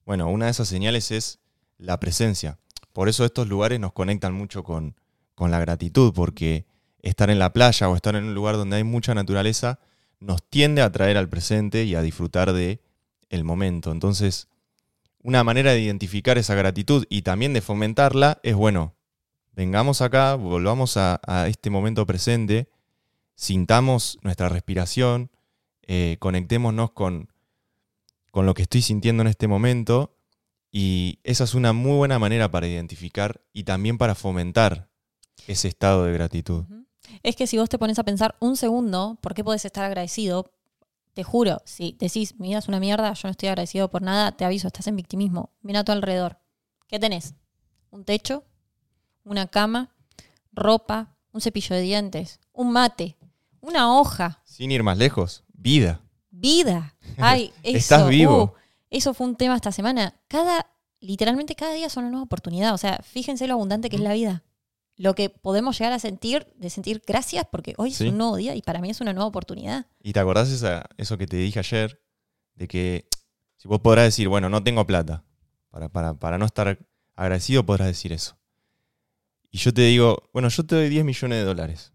Bueno, 0.05 0.29
una 0.29 0.45
de 0.45 0.51
esas 0.51 0.67
señales 0.67 1.11
es 1.11 1.39
la 1.77 1.99
presencia. 1.99 2.59
Por 2.91 3.09
eso 3.09 3.25
estos 3.25 3.47
lugares 3.47 3.79
nos 3.79 3.93
conectan 3.93 4.33
mucho 4.33 4.63
con, 4.63 4.95
con 5.35 5.51
la 5.51 5.59
gratitud, 5.59 6.13
porque 6.13 6.65
estar 7.01 7.29
en 7.29 7.39
la 7.39 7.53
playa 7.53 7.89
o 7.89 7.95
estar 7.95 8.15
en 8.15 8.25
un 8.25 8.35
lugar 8.35 8.55
donde 8.55 8.77
hay 8.77 8.83
mucha 8.83 9.13
naturaleza 9.13 9.79
nos 10.19 10.41
tiende 10.41 10.81
a 10.81 10.91
traer 10.91 11.17
al 11.17 11.27
presente 11.27 11.83
y 11.83 11.95
a 11.95 12.01
disfrutar 12.01 12.53
de 12.53 12.81
el 13.29 13.43
momento. 13.43 13.91
Entonces, 13.91 14.47
una 15.21 15.43
manera 15.43 15.71
de 15.71 15.81
identificar 15.81 16.37
esa 16.37 16.55
gratitud 16.55 17.05
y 17.09 17.23
también 17.23 17.53
de 17.53 17.61
fomentarla 17.61 18.39
es, 18.43 18.55
bueno, 18.55 18.95
vengamos 19.51 20.01
acá, 20.01 20.35
volvamos 20.35 20.95
a, 20.97 21.19
a 21.27 21.47
este 21.47 21.69
momento 21.69 22.05
presente, 22.05 22.69
sintamos 23.35 24.19
nuestra 24.21 24.49
respiración, 24.49 25.31
eh, 25.83 26.17
conectémonos 26.19 26.91
con, 26.91 27.31
con 28.31 28.45
lo 28.45 28.53
que 28.53 28.63
estoy 28.63 28.81
sintiendo 28.81 29.21
en 29.21 29.27
este 29.27 29.47
momento 29.47 30.15
y 30.71 31.19
esa 31.23 31.43
es 31.43 31.53
una 31.53 31.71
muy 31.71 31.97
buena 31.97 32.17
manera 32.19 32.49
para 32.49 32.67
identificar 32.67 33.41
y 33.53 33.63
también 33.63 33.97
para 33.97 34.15
fomentar 34.15 34.89
ese 35.47 35.67
estado 35.67 36.05
de 36.05 36.13
gratitud. 36.13 36.63
Es 37.21 37.35
que 37.35 37.47
si 37.47 37.57
vos 37.57 37.69
te 37.69 37.77
pones 37.77 37.99
a 37.99 38.03
pensar 38.03 38.35
un 38.39 38.57
segundo, 38.57 39.19
¿por 39.21 39.33
qué 39.33 39.43
podés 39.43 39.65
estar 39.65 39.85
agradecido? 39.85 40.51
Te 41.13 41.23
juro, 41.23 41.61
si 41.65 41.95
decís, 41.99 42.39
mi 42.39 42.47
vida 42.49 42.57
es 42.57 42.67
una 42.67 42.79
mierda, 42.79 43.13
yo 43.13 43.27
no 43.27 43.31
estoy 43.31 43.49
agradecido 43.49 43.91
por 43.91 44.01
nada, 44.01 44.31
te 44.31 44.45
aviso, 44.45 44.67
estás 44.67 44.87
en 44.87 44.95
victimismo. 44.95 45.51
Mira 45.61 45.81
a 45.81 45.83
tu 45.83 45.91
alrededor. 45.91 46.39
¿Qué 46.87 46.97
tenés? 46.97 47.35
¿Un 47.91 48.03
techo? 48.03 48.43
¿Una 49.23 49.47
cama? 49.47 49.93
¿Ropa? 50.53 51.15
¿Un 51.31 51.41
cepillo 51.41 51.75
de 51.75 51.83
dientes? 51.83 52.39
¿Un 52.51 52.71
mate? 52.71 53.15
¿Una 53.63 53.97
hoja? 53.97 54.41
Sin 54.43 54.71
ir 54.71 54.83
más 54.83 54.97
lejos, 54.97 55.45
vida. 55.53 56.01
vida. 56.29 56.95
Ay, 57.17 57.53
eso. 57.63 57.77
Estás 57.77 58.09
vivo. 58.09 58.43
uh, 58.43 58.51
eso 58.89 59.13
fue 59.13 59.25
un 59.25 59.37
tema 59.37 59.55
esta 59.55 59.71
semana. 59.71 60.13
Cada, 60.27 60.69
literalmente 60.99 61.55
cada 61.55 61.73
día 61.73 61.87
es 61.87 61.95
una 61.95 62.09
nueva 62.09 62.23
oportunidad. 62.25 62.73
O 62.73 62.77
sea, 62.77 62.99
fíjense 63.03 63.47
lo 63.47 63.53
abundante 63.53 63.89
que 63.89 63.95
es 63.95 64.01
la 64.01 64.11
vida. 64.13 64.43
Lo 64.97 65.15
que 65.15 65.29
podemos 65.29 65.79
llegar 65.79 65.93
a 65.93 65.99
sentir, 65.99 66.45
de 66.57 66.69
sentir 66.69 67.01
gracias, 67.07 67.45
porque 67.49 67.73
hoy 67.77 67.91
Sí. 67.93 68.03
es 68.03 68.11
un 68.11 68.17
nuevo 68.17 68.35
día 68.35 68.53
y 68.53 68.61
para 68.61 68.81
mí 68.81 68.89
es 68.89 68.99
una 68.99 69.13
nueva 69.13 69.27
oportunidad. 69.27 69.87
¿Y 70.03 70.11
te 70.11 70.19
acordás 70.19 70.49
esa, 70.49 70.85
eso 70.97 71.17
que 71.17 71.25
te 71.25 71.37
dije 71.37 71.59
ayer? 71.59 72.01
De 72.55 72.67
que 72.67 73.07
si 73.55 73.69
vos 73.69 73.79
podrás 73.79 74.05
decir, 74.05 74.27
bueno, 74.27 74.49
no 74.49 74.61
tengo 74.61 74.85
plata. 74.85 75.23
Para, 75.69 75.87
para, 75.89 76.13
para 76.15 76.37
no 76.37 76.45
estar 76.45 76.77
agradecido 77.15 77.65
podrás 77.65 77.87
decir 77.87 78.11
eso. 78.11 78.37
Y 79.49 79.57
yo 79.59 79.73
te 79.73 79.83
digo, 79.83 80.29
bueno, 80.33 80.49
yo 80.49 80.65
te 80.65 80.75
doy 80.75 80.89
10 80.89 81.05
millones 81.05 81.37
de 81.39 81.45
dólares. 81.45 81.93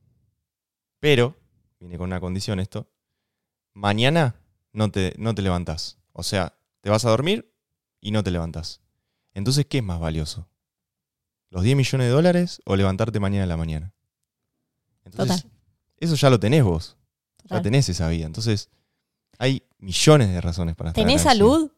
Pero, 0.99 1.37
viene 1.81 1.99
con 1.99 2.07
una 2.07 2.21
condición 2.21 2.61
esto, 2.61 2.91
mañana 3.75 4.37
no 4.73 4.91
te, 4.91 5.15
no 5.19 5.35
te 5.35 5.43
levantás. 5.43 5.99
O 6.13 6.23
sea, 6.23 6.59
te 6.81 6.91
vas 6.91 7.05
a 7.05 7.11
dormir 7.11 7.53
y 8.01 8.11
no 8.11 8.23
te 8.23 8.31
levantás. 8.31 8.81
Entonces, 9.35 9.67
¿qué 9.67 9.79
es 9.79 9.85
más 9.85 10.01
valioso? 10.01 10.49
¿Los 11.51 11.63
10 11.63 11.77
millones 11.77 12.07
de 12.09 12.13
dólares 12.13 12.61
o 12.65 12.77
levantarte 12.77 13.21
mañana 13.21 13.45
en 13.45 13.49
la 13.49 13.57
mañana? 13.57 13.95
Entonces, 15.05 15.47
eso 15.97 16.15
ya 16.15 16.31
lo 16.31 16.39
tenés 16.39 16.65
vos. 16.65 16.97
Ya 17.45 17.63
tenés 17.63 17.89
esa 17.89 18.09
vida. 18.09 18.27
Entonces, 18.27 18.69
hay 19.39 19.63
millones 19.79 20.29
de 20.29 20.41
razones 20.41 20.77
para 20.77 20.91
estar 20.91 21.03
¿Tenés 21.03 21.23
agradecido. 21.23 21.51
salud? 21.51 21.73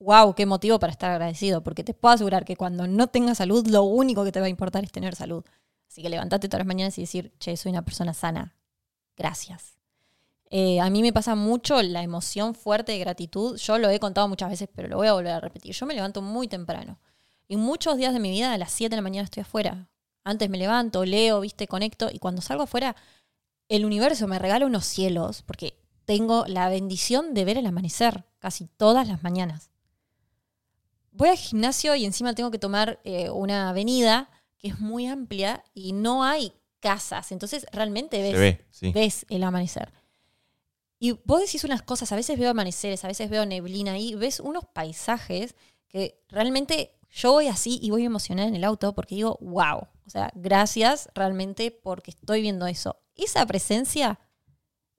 Wow, 0.00 0.34
qué 0.34 0.44
motivo 0.44 0.78
para 0.78 0.90
estar 0.90 1.12
agradecido, 1.12 1.62
porque 1.62 1.84
te 1.84 1.94
puedo 1.94 2.14
asegurar 2.14 2.44
que 2.44 2.56
cuando 2.56 2.86
no 2.86 3.06
tengas 3.06 3.38
salud, 3.38 3.66
lo 3.68 3.84
único 3.84 4.24
que 4.24 4.32
te 4.32 4.40
va 4.40 4.46
a 4.46 4.50
importar 4.50 4.84
es 4.84 4.92
tener 4.92 5.14
salud. 5.14 5.44
Así 5.88 6.02
que 6.02 6.08
levantate 6.08 6.48
todas 6.48 6.60
las 6.60 6.66
mañanas 6.66 6.98
y 6.98 7.02
decir, 7.02 7.32
che, 7.38 7.56
soy 7.56 7.70
una 7.72 7.82
persona 7.82 8.12
sana. 8.12 8.56
Gracias. 9.16 9.76
Eh, 10.50 10.80
a 10.80 10.90
mí 10.90 11.02
me 11.02 11.12
pasa 11.12 11.34
mucho 11.34 11.82
la 11.82 12.02
emoción 12.02 12.54
fuerte 12.54 12.92
de 12.92 12.98
gratitud. 12.98 13.56
Yo 13.56 13.78
lo 13.78 13.90
he 13.90 13.98
contado 13.98 14.28
muchas 14.28 14.50
veces, 14.50 14.68
pero 14.72 14.88
lo 14.88 14.96
voy 14.96 15.08
a 15.08 15.12
volver 15.12 15.32
a 15.32 15.40
repetir. 15.40 15.74
Yo 15.74 15.86
me 15.86 15.94
levanto 15.94 16.22
muy 16.22 16.48
temprano. 16.48 16.98
Y 17.48 17.56
muchos 17.56 17.96
días 17.96 18.12
de 18.12 18.20
mi 18.20 18.30
vida 18.30 18.52
a 18.52 18.58
las 18.58 18.72
7 18.72 18.90
de 18.90 18.96
la 18.96 19.02
mañana 19.02 19.24
estoy 19.24 19.42
afuera. 19.42 19.88
Antes 20.24 20.50
me 20.50 20.58
levanto, 20.58 21.04
leo, 21.04 21.40
viste, 21.40 21.66
conecto. 21.66 22.08
Y 22.12 22.18
cuando 22.18 22.42
salgo 22.42 22.64
afuera, 22.64 22.96
el 23.68 23.84
universo 23.84 24.26
me 24.28 24.38
regala 24.38 24.66
unos 24.66 24.84
cielos, 24.84 25.42
porque 25.42 25.78
tengo 26.04 26.44
la 26.46 26.68
bendición 26.68 27.34
de 27.34 27.44
ver 27.44 27.58
el 27.58 27.66
amanecer 27.66 28.24
casi 28.38 28.66
todas 28.66 29.08
las 29.08 29.22
mañanas. 29.22 29.70
Voy 31.10 31.30
al 31.30 31.36
gimnasio 31.36 31.94
y 31.94 32.04
encima 32.04 32.34
tengo 32.34 32.50
que 32.50 32.58
tomar 32.58 33.00
eh, 33.04 33.30
una 33.30 33.70
avenida 33.70 34.30
que 34.58 34.68
es 34.68 34.78
muy 34.80 35.06
amplia 35.06 35.64
y 35.74 35.92
no 35.92 36.24
hay 36.24 36.52
casas. 36.86 37.32
Entonces 37.32 37.66
realmente 37.72 38.22
ves, 38.22 38.32
Se 38.32 38.38
ve, 38.38 38.64
sí. 38.70 38.92
ves 38.92 39.26
el 39.28 39.42
amanecer. 39.42 39.92
Y 40.98 41.12
vos 41.24 41.40
decís 41.40 41.64
unas 41.64 41.82
cosas, 41.82 42.12
a 42.12 42.16
veces 42.16 42.38
veo 42.38 42.50
amaneceres, 42.50 43.04
a 43.04 43.08
veces 43.08 43.28
veo 43.28 43.44
neblina 43.44 43.92
ahí, 43.92 44.14
ves 44.14 44.40
unos 44.40 44.64
paisajes 44.64 45.54
que 45.88 46.22
realmente 46.28 46.92
yo 47.10 47.32
voy 47.32 47.48
así 47.48 47.78
y 47.82 47.90
voy 47.90 48.04
emocionada 48.04 48.48
en 48.48 48.54
el 48.54 48.64
auto 48.64 48.94
porque 48.94 49.14
digo, 49.14 49.38
wow, 49.40 49.78
o 50.06 50.10
sea, 50.10 50.30
gracias 50.34 51.08
realmente 51.14 51.70
porque 51.70 52.12
estoy 52.12 52.42
viendo 52.42 52.66
eso. 52.66 52.98
Esa 53.14 53.44
presencia 53.46 54.18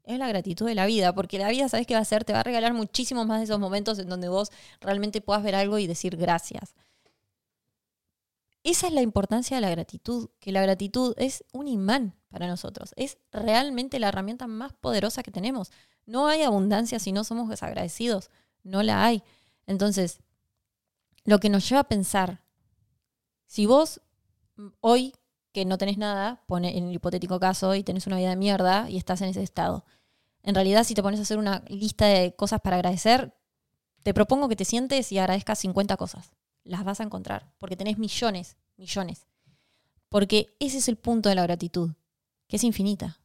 es 0.03 0.19
la 0.19 0.27
gratitud 0.27 0.65
de 0.65 0.75
la 0.75 0.85
vida, 0.85 1.13
porque 1.13 1.37
la 1.37 1.49
vida, 1.49 1.67
¿sabes 1.67 1.85
qué 1.85 1.93
va 1.93 1.99
a 1.99 2.03
hacer? 2.03 2.23
Te 2.23 2.33
va 2.33 2.39
a 2.39 2.43
regalar 2.43 2.73
muchísimos 2.73 3.25
más 3.25 3.39
de 3.39 3.45
esos 3.45 3.59
momentos 3.59 3.99
en 3.99 4.07
donde 4.07 4.29
vos 4.29 4.51
realmente 4.81 5.21
puedas 5.21 5.43
ver 5.43 5.55
algo 5.55 5.79
y 5.79 5.87
decir 5.87 6.15
gracias. 6.15 6.75
Esa 8.67 8.87
es 8.87 8.93
la 8.93 9.01
importancia 9.01 9.55
de 9.55 9.61
la 9.61 9.69
gratitud, 9.69 10.29
que 10.41 10.51
la 10.51 10.61
gratitud 10.61 11.13
es 11.15 11.45
un 11.53 11.69
imán 11.69 12.17
para 12.27 12.47
nosotros, 12.47 12.91
es 12.97 13.17
realmente 13.31 13.97
la 13.97 14.09
herramienta 14.09 14.45
más 14.45 14.73
poderosa 14.73 15.23
que 15.23 15.31
tenemos. 15.31 15.71
No 16.05 16.27
hay 16.27 16.41
abundancia 16.41 16.99
si 16.99 17.13
no 17.13 17.23
somos 17.23 17.47
desagradecidos, 17.47 18.29
no 18.63 18.83
la 18.83 19.05
hay. 19.05 19.23
Entonces, 19.67 20.19
lo 21.23 21.39
que 21.39 21.47
nos 21.47 21.69
lleva 21.69 21.79
a 21.79 21.87
pensar, 21.87 22.43
si 23.45 23.65
vos 23.65 24.01
hoy 24.81 25.13
que 25.53 25.63
no 25.63 25.77
tenés 25.77 25.97
nada, 25.97 26.43
pone 26.45 26.77
en 26.77 26.89
el 26.89 26.95
hipotético 26.95 27.39
caso, 27.39 27.73
y 27.73 27.83
tenés 27.83 28.05
una 28.05 28.17
vida 28.17 28.31
de 28.31 28.35
mierda 28.35 28.89
y 28.89 28.97
estás 28.97 29.21
en 29.21 29.29
ese 29.29 29.43
estado, 29.43 29.85
en 30.43 30.55
realidad 30.55 30.83
si 30.83 30.93
te 30.93 31.01
pones 31.01 31.21
a 31.21 31.23
hacer 31.23 31.37
una 31.37 31.63
lista 31.69 32.07
de 32.07 32.35
cosas 32.35 32.59
para 32.59 32.75
agradecer, 32.75 33.33
te 34.03 34.13
propongo 34.13 34.49
que 34.49 34.57
te 34.57 34.65
sientes 34.65 35.09
y 35.13 35.19
agradezcas 35.19 35.57
50 35.59 35.95
cosas 35.95 36.33
las 36.67 36.83
vas 36.83 36.99
a 36.99 37.03
encontrar, 37.03 37.51
porque 37.57 37.75
tenés 37.75 37.97
millones, 37.97 38.57
millones. 38.77 39.25
Porque 40.09 40.55
ese 40.59 40.77
es 40.77 40.87
el 40.87 40.97
punto 40.97 41.29
de 41.29 41.35
la 41.35 41.43
gratitud, 41.43 41.91
que 42.47 42.57
es 42.57 42.63
infinita. 42.63 43.19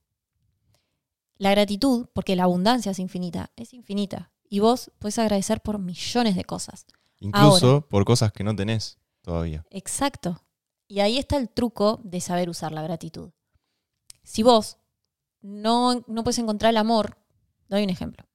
La 1.37 1.51
gratitud, 1.51 2.07
porque 2.13 2.37
la 2.37 2.45
abundancia 2.45 2.93
es 2.93 2.99
infinita, 2.99 3.51
es 3.57 3.75
infinita. 3.75 4.33
Y 4.49 4.61
vos 4.61 4.91
puedes 4.99 5.19
agradecer 5.19 5.61
por 5.61 5.79
millones 5.79 6.37
de 6.37 6.45
cosas. 6.45 6.87
Incluso 7.19 7.67
Ahora. 7.67 7.87
por 7.89 8.05
cosas 8.05 8.33
que 8.33 8.45
no 8.45 8.55
tenés 8.55 8.99
todavía. 9.23 9.65
Exacto. 9.71 10.43
Y 10.89 11.01
ahí 11.01 11.19
está 11.19 11.37
el 11.37 11.49
truco 11.49 12.01
de 12.05 12.21
saber 12.21 12.51
usar 12.51 12.73
la 12.73 12.83
gratitud. 12.83 13.31
Si 14.25 14.43
vos 14.43 14.79
no, 15.41 16.05
no 16.07 16.25
puedes 16.25 16.39
encontrar 16.39 16.71
el 16.71 16.77
amor, 16.77 17.19
doy 17.69 17.83
un 17.83 17.91
ejemplo, 17.91 18.27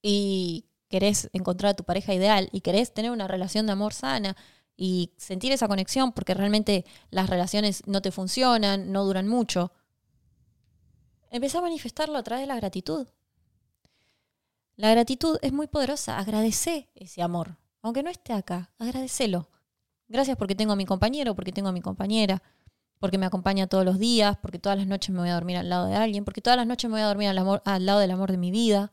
y 0.00 0.66
querés 0.94 1.28
encontrar 1.32 1.70
a 1.70 1.74
tu 1.74 1.82
pareja 1.82 2.14
ideal 2.14 2.48
y 2.52 2.60
querés 2.60 2.94
tener 2.94 3.10
una 3.10 3.26
relación 3.26 3.66
de 3.66 3.72
amor 3.72 3.92
sana 3.92 4.36
y 4.76 5.10
sentir 5.16 5.50
esa 5.50 5.66
conexión 5.66 6.12
porque 6.12 6.34
realmente 6.34 6.84
las 7.10 7.28
relaciones 7.28 7.82
no 7.88 8.00
te 8.00 8.12
funcionan, 8.12 8.92
no 8.92 9.04
duran 9.04 9.26
mucho, 9.26 9.72
empezá 11.32 11.58
a 11.58 11.62
manifestarlo 11.62 12.16
a 12.16 12.22
través 12.22 12.44
de 12.44 12.46
la 12.46 12.54
gratitud. 12.54 13.08
La 14.76 14.88
gratitud 14.92 15.36
es 15.42 15.52
muy 15.52 15.66
poderosa. 15.66 16.16
Agradece 16.16 16.88
ese 16.94 17.22
amor. 17.22 17.58
Aunque 17.82 18.04
no 18.04 18.10
esté 18.10 18.32
acá, 18.32 18.70
agradecelo. 18.78 19.48
Gracias 20.06 20.36
porque 20.36 20.54
tengo 20.54 20.74
a 20.74 20.76
mi 20.76 20.86
compañero, 20.86 21.34
porque 21.34 21.50
tengo 21.50 21.70
a 21.70 21.72
mi 21.72 21.80
compañera, 21.80 22.40
porque 23.00 23.18
me 23.18 23.26
acompaña 23.26 23.66
todos 23.66 23.84
los 23.84 23.98
días, 23.98 24.36
porque 24.40 24.60
todas 24.60 24.78
las 24.78 24.86
noches 24.86 25.10
me 25.12 25.18
voy 25.18 25.30
a 25.30 25.34
dormir 25.34 25.56
al 25.56 25.68
lado 25.68 25.86
de 25.86 25.96
alguien, 25.96 26.24
porque 26.24 26.40
todas 26.40 26.56
las 26.56 26.68
noches 26.68 26.88
me 26.88 26.94
voy 26.94 27.02
a 27.02 27.08
dormir 27.08 27.30
al, 27.30 27.84
lado 27.84 27.98
del 27.98 28.10
amor 28.12 28.30
de 28.30 28.38
mi 28.38 28.52
vida, 28.52 28.92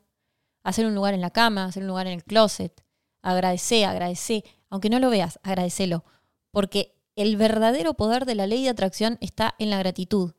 hacer 0.63 0.85
un 0.85 0.95
lugar 0.95 1.13
en 1.13 1.21
la 1.21 1.31
cama, 1.31 1.65
hacer 1.65 1.83
un 1.83 1.87
lugar 1.87 2.07
en 2.07 2.13
el 2.13 2.23
closet. 2.23 2.83
Agradece, 3.21 3.85
agradece. 3.85 4.43
Aunque 4.69 4.89
no 4.89 4.99
lo 4.99 5.09
veas, 5.09 5.39
agradecelo. 5.43 6.03
Porque 6.51 6.95
el 7.15 7.37
verdadero 7.37 7.93
poder 7.93 8.25
de 8.25 8.35
la 8.35 8.47
ley 8.47 8.63
de 8.63 8.69
atracción 8.69 9.17
está 9.21 9.55
en 9.59 9.69
la 9.69 9.79
gratitud. 9.79 10.33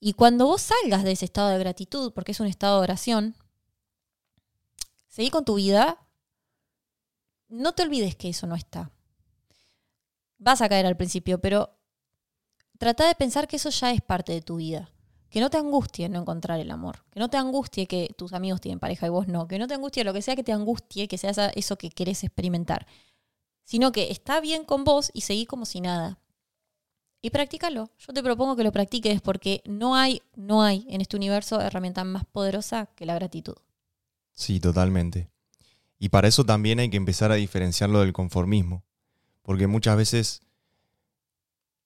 Y 0.00 0.12
cuando 0.12 0.46
vos 0.46 0.60
salgas 0.60 1.04
de 1.04 1.12
ese 1.12 1.24
estado 1.24 1.48
de 1.48 1.58
gratitud, 1.58 2.12
porque 2.12 2.32
es 2.32 2.40
un 2.40 2.46
estado 2.46 2.76
de 2.76 2.84
oración, 2.84 3.36
seguí 5.08 5.30
con 5.30 5.44
tu 5.44 5.54
vida. 5.54 5.98
No 7.48 7.72
te 7.72 7.82
olvides 7.82 8.16
que 8.16 8.28
eso 8.28 8.46
no 8.46 8.54
está. 8.54 8.90
Vas 10.38 10.60
a 10.60 10.68
caer 10.68 10.86
al 10.86 10.96
principio, 10.96 11.40
pero 11.40 11.78
trata 12.78 13.06
de 13.06 13.14
pensar 13.14 13.48
que 13.48 13.56
eso 13.56 13.70
ya 13.70 13.92
es 13.92 14.02
parte 14.02 14.32
de 14.32 14.42
tu 14.42 14.56
vida. 14.56 14.90
Que 15.34 15.40
no 15.40 15.50
te 15.50 15.56
angustie 15.58 16.08
no 16.08 16.20
encontrar 16.20 16.60
el 16.60 16.70
amor. 16.70 17.02
Que 17.10 17.18
no 17.18 17.28
te 17.28 17.36
angustie 17.36 17.88
que 17.88 18.14
tus 18.16 18.32
amigos 18.34 18.60
tienen 18.60 18.78
pareja 18.78 19.08
y 19.08 19.10
vos 19.10 19.26
no. 19.26 19.48
Que 19.48 19.58
no 19.58 19.66
te 19.66 19.74
angustie 19.74 20.04
lo 20.04 20.12
que 20.12 20.22
sea 20.22 20.36
que 20.36 20.44
te 20.44 20.52
angustie, 20.52 21.08
que 21.08 21.18
sea 21.18 21.32
eso 21.56 21.76
que 21.76 21.90
querés 21.90 22.22
experimentar. 22.22 22.86
Sino 23.64 23.90
que 23.90 24.12
está 24.12 24.40
bien 24.40 24.62
con 24.62 24.84
vos 24.84 25.10
y 25.12 25.22
seguí 25.22 25.44
como 25.44 25.66
si 25.66 25.80
nada. 25.80 26.20
Y 27.20 27.30
practícalo. 27.30 27.90
Yo 27.98 28.12
te 28.12 28.22
propongo 28.22 28.54
que 28.54 28.62
lo 28.62 28.70
practiques 28.70 29.20
porque 29.22 29.60
no 29.64 29.96
hay, 29.96 30.22
no 30.36 30.62
hay 30.62 30.86
en 30.88 31.00
este 31.00 31.16
universo 31.16 31.60
herramienta 31.60 32.04
más 32.04 32.24
poderosa 32.26 32.86
que 32.94 33.04
la 33.04 33.16
gratitud. 33.16 33.56
Sí, 34.30 34.60
totalmente. 34.60 35.30
Y 35.98 36.10
para 36.10 36.28
eso 36.28 36.44
también 36.44 36.78
hay 36.78 36.90
que 36.90 36.96
empezar 36.96 37.32
a 37.32 37.34
diferenciarlo 37.34 37.98
del 37.98 38.12
conformismo. 38.12 38.84
Porque 39.42 39.66
muchas 39.66 39.96
veces 39.96 40.42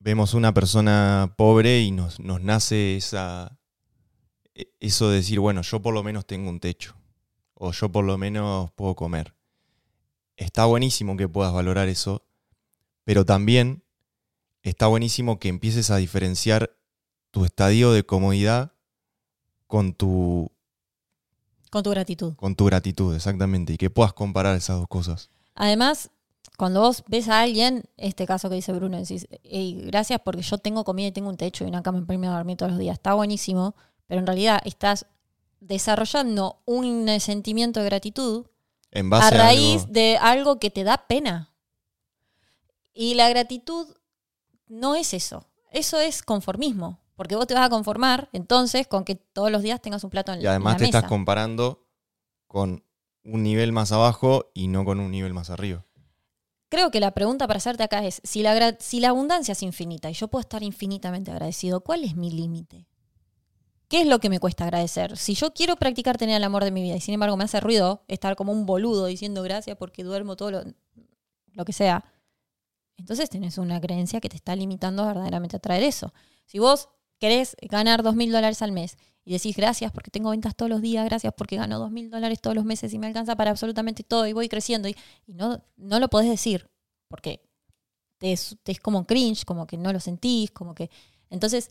vemos 0.01 0.35
una 0.35 0.55
persona 0.55 1.35
pobre 1.37 1.81
y 1.81 1.91
nos, 1.91 2.21
nos 2.21 2.41
nace 2.41 2.97
esa, 2.97 3.59
e, 4.55 4.73
eso 4.81 5.11
de 5.11 5.17
decir, 5.17 5.41
bueno, 5.41 5.63
yo 5.63 5.81
por 5.81 5.95
lo 5.95 6.03
menos 6.03 6.27
tengo 6.27 6.51
un 6.51 6.61
techo. 6.61 6.95
O 7.55 7.73
yo 7.73 7.91
por 7.91 8.05
lo 8.05 8.17
menos 8.19 8.71
puedo 8.73 8.95
comer. 8.95 9.35
Está 10.37 10.65
buenísimo 10.67 11.17
que 11.17 11.29
puedas 11.29 11.53
valorar 11.53 11.89
eso, 11.89 12.25
pero 13.05 13.25
también 13.25 13.83
está 14.63 14.87
buenísimo 14.87 15.41
que 15.41 15.49
empieces 15.49 15.91
a 15.91 15.97
diferenciar 15.97 16.77
tu 17.33 17.45
estadio 17.45 17.93
de 17.93 18.05
comodidad 18.07 18.73
con 19.67 19.93
tu 19.95 20.53
Con 21.71 21.83
tu 21.83 21.91
gratitud. 21.91 22.37
con 22.37 22.55
tu 22.55 22.67
gratitud, 22.67 23.15
exactamente, 23.17 23.73
y 23.73 23.77
que 23.77 23.91
puedas 23.91 24.13
comparar 24.13 24.57
esas 24.57 24.79
dos 24.79 24.89
cosas. 24.89 25.31
Además, 25.55 26.11
cuando 26.57 26.81
vos 26.81 27.05
ves 27.07 27.29
a 27.29 27.41
alguien, 27.43 27.85
este 27.97 28.27
caso 28.27 28.49
que 28.49 28.57
dice 28.57 28.73
Bruno, 28.73 28.97
decís, 28.99 29.29
"Ey, 29.45 29.83
gracias 29.87 30.21
porque 30.25 30.43
yo 30.43 30.59
tengo 30.59 30.85
comida 30.85 31.09
y 31.09 31.13
tengo 31.13 31.29
un 31.29 31.37
techo 31.37 31.65
y 31.65 31.69
una 31.69 31.83
cama 31.83 32.01
para 32.01 32.15
irme 32.15 32.27
a 32.29 32.33
dormir 32.33 32.57
todos 32.57 32.73
los 32.73 32.79
días. 32.81 32.95
Está 32.95 33.15
buenísimo, 33.15 33.75
pero 34.07 34.21
en 34.21 34.27
realidad 34.27 34.61
estás 34.65 35.07
desarrollando 35.61 36.63
un 36.65 37.09
sentimiento 37.21 37.81
de 37.81 37.87
gratitud 37.87 38.47
En 38.91 39.07
a 39.07 39.11
base 39.11 39.35
a, 39.35 39.39
raíz 39.39 39.83
algo- 39.83 39.93
de 39.93 40.19
algo 40.21 40.59
que 40.59 40.71
te 40.71 40.85
da 40.85 41.07
pena. 41.07 41.53
Y 42.95 43.15
la 43.15 43.29
gratitud 43.29 43.87
no 44.67 44.95
es 44.95 45.15
eso. 45.15 45.45
Eso 45.71 45.99
es 46.01 46.23
conformismo. 46.23 47.01
Porque 47.17 47.35
vos 47.37 47.47
te 47.49 47.55
vas 47.55 47.67
a 47.67 47.71
conformar 47.71 48.29
entonces 48.33 48.87
con 48.87 49.05
que 49.05 49.17
todos 49.17 49.51
los 49.51 49.63
días 49.63 49.83
tengas 49.83 50.05
un 50.05 50.11
plato 50.11 50.33
en, 50.33 50.41
y 50.41 50.47
además 50.47 50.75
en 50.75 50.79
te 50.79 50.83
la 50.85 50.89
estás 50.89 51.09
comparando 51.09 51.85
con 52.47 52.85
un 53.25 53.43
nivel 53.43 53.73
más 53.73 53.91
abajo 53.91 54.51
y 54.55 54.69
no 54.69 54.85
con 54.85 55.01
un 55.01 55.11
nivel 55.11 55.35
más 55.35 55.51
arriba. 55.51 55.85
Creo 56.69 56.91
que 56.91 57.01
la 57.01 57.13
pregunta 57.13 57.47
para 57.47 57.59
hacerte 57.59 57.83
acá 57.83 58.05
es, 58.05 58.21
si 58.25 58.43
la, 58.43 58.77
si 58.79 59.01
la 59.01 59.09
abundancia 59.09 59.53
es 59.53 59.63
infinita 59.63 60.11
y 60.11 60.15
yo 60.15 60.29
puedo 60.29 60.41
estar 60.41 60.63
infinitamente 60.63 61.31
agradecido, 61.31 61.81
¿cuál 61.81 62.05
es 62.05 62.15
mi 62.15 62.31
límite? 62.31 62.87
¿Qué 63.89 64.03
es 64.03 64.07
lo 64.07 64.19
que 64.19 64.29
me 64.29 64.39
cuesta 64.39 64.65
agradecer? 64.65 65.17
Si 65.17 65.35
yo 65.35 65.55
quiero 65.55 65.77
practicar 65.77 66.19
tener 66.19 66.37
el 66.37 66.45
amor 66.45 66.63
de 66.65 66.71
mi 66.71 66.83
vida 66.83 66.97
y 66.97 67.01
sin 67.01 67.15
embargo 67.15 67.39
me 67.39 67.45
hace 67.45 67.59
ruido 67.61 68.05
estar 68.07 68.37
como 68.37 68.53
un 68.53 68.67
boludo 68.67 69.07
diciendo 69.07 69.43
gracias 69.43 69.79
porque 69.79 70.05
duermo 70.05 70.37
todo 70.37 70.51
lo, 70.51 70.65
lo 71.53 71.65
que 71.65 71.73
sea, 71.73 72.05
entonces 72.99 73.31
tenés 73.31 73.57
una 73.57 73.81
creencia 73.81 74.21
que 74.21 74.29
te 74.29 74.37
está 74.37 74.55
limitando 74.55 75.07
verdaderamente 75.07 75.57
a 75.57 75.61
traer 75.61 75.85
eso. 75.85 76.13
Si 76.45 76.59
vos 76.59 76.91
querés 77.19 77.57
ganar 77.63 78.03
dos 78.03 78.15
mil 78.15 78.31
dólares 78.31 78.61
al 78.61 78.73
mes 78.73 78.99
y 79.29 79.33
decís 79.33 79.55
gracias 79.59 79.93
porque 79.93 80.11
tengo 80.11 80.31
ventas 80.31 80.57
todos 80.57 80.71
los 80.71 80.81
días, 80.81 81.05
gracias 81.05 81.35
porque 81.37 81.57
gano 81.57 81.79
dos 81.79 81.91
mil 81.91 82.09
dólares 82.09 82.41
todos 82.41 82.57
los 82.57 82.65
meses 82.65 82.95
y 82.95 82.99
me 82.99 83.09
alcanza 83.09 83.37
para 83.37 83.51
absolutamente 83.51 84.03
todo 84.03 84.27
y 84.27 84.33
voy 84.33 84.49
creciendo 84.49 84.89
y, 84.89 84.97
no, 85.27 85.63
no 85.77 86.01
lo 86.01 86.09
podés 86.09 86.31
decir 86.31 86.71
porque 87.09 87.47
te 88.17 88.33
es, 88.33 88.57
es 88.65 88.81
como 88.81 89.07
cringe, 89.07 89.45
como 89.45 89.67
que 89.67 89.77
no 89.77 89.93
lo 89.93 90.01
sentís, 90.01 90.51
como 90.51 90.75
que... 90.75 90.89
Entonces 91.29 91.69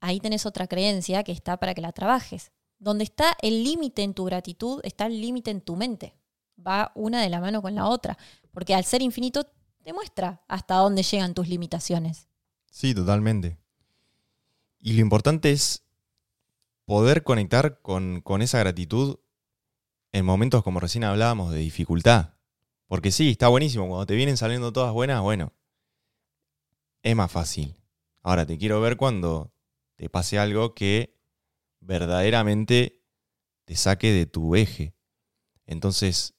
ahí 0.00 0.18
tenés 0.18 0.46
otra 0.46 0.66
creencia 0.66 1.22
que 1.22 1.30
está 1.30 1.58
para 1.58 1.74
que 1.74 1.80
la 1.80 1.92
trabajes. 1.92 2.50
Donde 2.80 3.04
está 3.04 3.36
el 3.40 3.62
límite 3.62 4.02
en 4.02 4.12
tu 4.12 4.24
gratitud, 4.24 4.80
está 4.82 5.06
el 5.06 5.20
límite 5.20 5.52
en 5.52 5.60
tu 5.60 5.76
mente. 5.76 6.16
Va 6.58 6.90
una 6.96 7.22
de 7.22 7.30
la 7.30 7.40
mano 7.40 7.62
con 7.62 7.76
la 7.76 7.86
otra. 7.86 8.18
Porque 8.50 8.74
al 8.74 8.84
ser 8.84 9.00
infinito 9.00 9.46
te 9.84 9.92
muestra 9.92 10.42
hasta 10.48 10.74
dónde 10.74 11.04
llegan 11.04 11.34
tus 11.34 11.46
limitaciones. 11.46 12.26
Sí, 12.68 12.96
totalmente. 12.96 13.58
Y 14.80 14.94
lo 14.94 15.02
importante 15.02 15.52
es 15.52 15.85
poder 16.86 17.22
conectar 17.22 17.80
con, 17.82 18.22
con 18.22 18.40
esa 18.40 18.58
gratitud 18.58 19.18
en 20.12 20.24
momentos 20.24 20.62
como 20.62 20.80
recién 20.80 21.04
hablábamos 21.04 21.52
de 21.52 21.58
dificultad. 21.58 22.34
Porque 22.86 23.10
sí, 23.10 23.30
está 23.30 23.48
buenísimo. 23.48 23.86
Cuando 23.88 24.06
te 24.06 24.14
vienen 24.14 24.36
saliendo 24.36 24.72
todas 24.72 24.92
buenas, 24.92 25.20
bueno, 25.20 25.52
es 27.02 27.14
más 27.14 27.30
fácil. 27.30 27.76
Ahora 28.22 28.46
te 28.46 28.58
quiero 28.58 28.80
ver 28.80 28.96
cuando 28.96 29.52
te 29.96 30.08
pase 30.08 30.38
algo 30.38 30.74
que 30.74 31.16
verdaderamente 31.80 33.04
te 33.64 33.76
saque 33.76 34.12
de 34.12 34.26
tu 34.26 34.54
eje. 34.56 34.94
Entonces, 35.66 36.34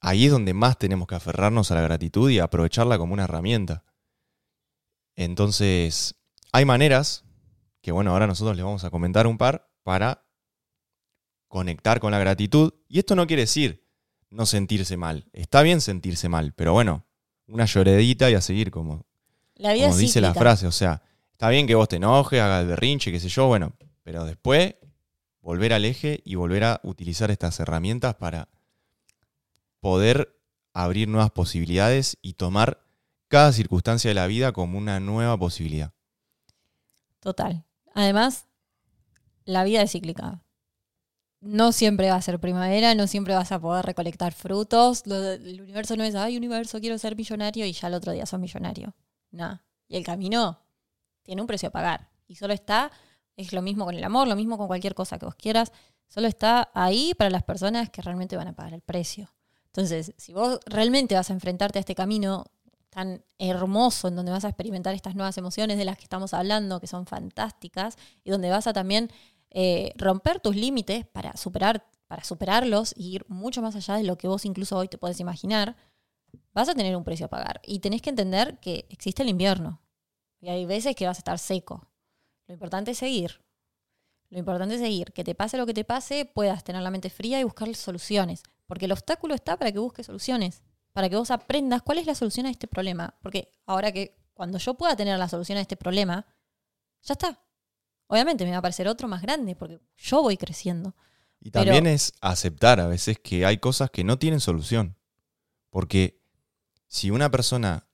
ahí 0.00 0.26
es 0.26 0.32
donde 0.32 0.54
más 0.54 0.78
tenemos 0.78 1.06
que 1.06 1.14
aferrarnos 1.14 1.70
a 1.70 1.74
la 1.76 1.82
gratitud 1.82 2.30
y 2.30 2.38
aprovecharla 2.38 2.98
como 2.98 3.14
una 3.14 3.24
herramienta. 3.24 3.84
Entonces, 5.14 6.16
hay 6.52 6.64
maneras, 6.64 7.24
que 7.86 7.92
bueno, 7.92 8.10
ahora 8.10 8.26
nosotros 8.26 8.56
les 8.56 8.64
vamos 8.64 8.82
a 8.82 8.90
comentar 8.90 9.28
un 9.28 9.38
par, 9.38 9.70
para 9.84 10.26
conectar 11.46 12.00
con 12.00 12.10
la 12.10 12.18
gratitud. 12.18 12.74
Y 12.88 12.98
esto 12.98 13.14
no 13.14 13.28
quiere 13.28 13.42
decir 13.42 13.86
no 14.28 14.44
sentirse 14.44 14.96
mal. 14.96 15.30
Está 15.32 15.62
bien 15.62 15.80
sentirse 15.80 16.28
mal, 16.28 16.52
pero 16.52 16.72
bueno, 16.72 17.06
una 17.46 17.64
lloredita 17.64 18.28
y 18.28 18.34
a 18.34 18.40
seguir 18.40 18.72
como, 18.72 19.06
La 19.54 19.72
vida 19.72 19.86
como 19.86 19.98
dice 19.98 20.20
la 20.20 20.34
frase. 20.34 20.66
O 20.66 20.72
sea, 20.72 21.00
está 21.30 21.48
bien 21.48 21.68
que 21.68 21.76
vos 21.76 21.86
te 21.86 21.94
enojes, 21.94 22.40
hagas 22.40 22.62
el 22.62 22.66
berrinche, 22.66 23.12
qué 23.12 23.20
sé 23.20 23.28
yo, 23.28 23.46
bueno, 23.46 23.76
pero 24.02 24.24
después 24.24 24.74
volver 25.40 25.72
al 25.72 25.84
eje 25.84 26.22
y 26.24 26.34
volver 26.34 26.64
a 26.64 26.80
utilizar 26.82 27.30
estas 27.30 27.60
herramientas 27.60 28.16
para 28.16 28.48
poder 29.78 30.36
abrir 30.72 31.06
nuevas 31.06 31.30
posibilidades 31.30 32.18
y 32.20 32.32
tomar 32.32 32.82
cada 33.28 33.52
circunstancia 33.52 34.10
de 34.10 34.14
la 34.14 34.26
vida 34.26 34.50
como 34.50 34.76
una 34.76 34.98
nueva 34.98 35.38
posibilidad. 35.38 35.92
Total. 37.20 37.64
Además, 37.96 38.44
la 39.46 39.64
vida 39.64 39.80
es 39.80 39.92
cíclica. 39.92 40.42
No 41.40 41.72
siempre 41.72 42.10
va 42.10 42.16
a 42.16 42.22
ser 42.22 42.38
primavera, 42.38 42.94
no 42.94 43.06
siempre 43.06 43.34
vas 43.34 43.52
a 43.52 43.58
poder 43.58 43.86
recolectar 43.86 44.34
frutos. 44.34 45.04
El 45.06 45.62
universo 45.62 45.96
no 45.96 46.04
es, 46.04 46.14
ay, 46.14 46.36
universo, 46.36 46.78
quiero 46.78 46.98
ser 46.98 47.16
millonario 47.16 47.64
y 47.64 47.72
ya 47.72 47.88
el 47.88 47.94
otro 47.94 48.12
día 48.12 48.26
sos 48.26 48.38
millonario. 48.38 48.94
No. 49.30 49.62
Y 49.88 49.96
el 49.96 50.04
camino 50.04 50.60
tiene 51.22 51.40
un 51.40 51.46
precio 51.46 51.70
a 51.70 51.72
pagar. 51.72 52.10
Y 52.26 52.34
solo 52.34 52.52
está, 52.52 52.90
es 53.34 53.54
lo 53.54 53.62
mismo 53.62 53.86
con 53.86 53.94
el 53.94 54.04
amor, 54.04 54.28
lo 54.28 54.36
mismo 54.36 54.58
con 54.58 54.66
cualquier 54.66 54.94
cosa 54.94 55.18
que 55.18 55.24
vos 55.24 55.34
quieras, 55.34 55.72
solo 56.06 56.26
está 56.26 56.70
ahí 56.74 57.14
para 57.14 57.30
las 57.30 57.44
personas 57.44 57.88
que 57.88 58.02
realmente 58.02 58.36
van 58.36 58.48
a 58.48 58.52
pagar 58.52 58.74
el 58.74 58.82
precio. 58.82 59.32
Entonces, 59.68 60.12
si 60.18 60.34
vos 60.34 60.60
realmente 60.66 61.14
vas 61.14 61.30
a 61.30 61.32
enfrentarte 61.32 61.78
a 61.78 61.80
este 61.80 61.94
camino 61.94 62.44
tan 62.96 63.22
hermoso 63.36 64.08
en 64.08 64.16
donde 64.16 64.32
vas 64.32 64.46
a 64.46 64.48
experimentar 64.48 64.94
estas 64.94 65.14
nuevas 65.14 65.36
emociones 65.36 65.76
de 65.76 65.84
las 65.84 65.98
que 65.98 66.04
estamos 66.04 66.32
hablando, 66.32 66.80
que 66.80 66.86
son 66.86 67.04
fantásticas, 67.04 67.98
y 68.24 68.30
donde 68.30 68.48
vas 68.48 68.66
a 68.66 68.72
también 68.72 69.10
eh, 69.50 69.92
romper 69.96 70.40
tus 70.40 70.56
límites 70.56 71.04
para 71.04 71.36
superar, 71.36 71.84
para 72.06 72.24
superarlos 72.24 72.94
y 72.96 73.16
ir 73.16 73.26
mucho 73.28 73.60
más 73.60 73.76
allá 73.76 73.96
de 73.96 74.04
lo 74.04 74.16
que 74.16 74.28
vos 74.28 74.46
incluso 74.46 74.78
hoy 74.78 74.88
te 74.88 74.96
puedes 74.96 75.20
imaginar, 75.20 75.76
vas 76.54 76.70
a 76.70 76.74
tener 76.74 76.96
un 76.96 77.04
precio 77.04 77.26
a 77.26 77.28
pagar. 77.28 77.60
Y 77.66 77.80
tenés 77.80 78.00
que 78.00 78.08
entender 78.08 78.58
que 78.60 78.86
existe 78.88 79.22
el 79.22 79.28
invierno. 79.28 79.82
Y 80.40 80.48
hay 80.48 80.64
veces 80.64 80.96
que 80.96 81.06
vas 81.06 81.18
a 81.18 81.20
estar 81.20 81.38
seco. 81.38 81.86
Lo 82.46 82.54
importante 82.54 82.92
es 82.92 82.98
seguir. 82.98 83.42
Lo 84.30 84.38
importante 84.38 84.76
es 84.76 84.80
seguir. 84.80 85.12
Que 85.12 85.22
te 85.22 85.34
pase 85.34 85.58
lo 85.58 85.66
que 85.66 85.74
te 85.74 85.84
pase, 85.84 86.24
puedas 86.24 86.64
tener 86.64 86.80
la 86.80 86.90
mente 86.90 87.10
fría 87.10 87.38
y 87.40 87.44
buscar 87.44 87.74
soluciones. 87.74 88.42
Porque 88.66 88.86
el 88.86 88.92
obstáculo 88.92 89.34
está 89.34 89.58
para 89.58 89.70
que 89.70 89.80
busques 89.80 90.06
soluciones. 90.06 90.62
Para 90.96 91.10
que 91.10 91.16
vos 91.16 91.30
aprendas 91.30 91.82
cuál 91.82 91.98
es 91.98 92.06
la 92.06 92.14
solución 92.14 92.46
a 92.46 92.50
este 92.50 92.66
problema. 92.66 93.14
Porque 93.20 93.52
ahora 93.66 93.92
que 93.92 94.16
cuando 94.32 94.56
yo 94.56 94.72
pueda 94.78 94.96
tener 94.96 95.18
la 95.18 95.28
solución 95.28 95.58
a 95.58 95.60
este 95.60 95.76
problema, 95.76 96.24
ya 97.02 97.12
está. 97.12 97.38
Obviamente 98.06 98.44
me 98.46 98.52
va 98.52 98.56
a 98.56 98.58
aparecer 98.60 98.88
otro 98.88 99.06
más 99.06 99.20
grande 99.20 99.54
porque 99.54 99.78
yo 99.98 100.22
voy 100.22 100.38
creciendo. 100.38 100.94
Y 101.38 101.50
Pero- 101.50 101.66
también 101.66 101.86
es 101.86 102.14
aceptar 102.22 102.80
a 102.80 102.86
veces 102.86 103.18
que 103.18 103.44
hay 103.44 103.58
cosas 103.58 103.90
que 103.90 104.04
no 104.04 104.18
tienen 104.18 104.40
solución. 104.40 104.96
Porque 105.68 106.18
si 106.86 107.10
una 107.10 107.30
persona 107.30 107.86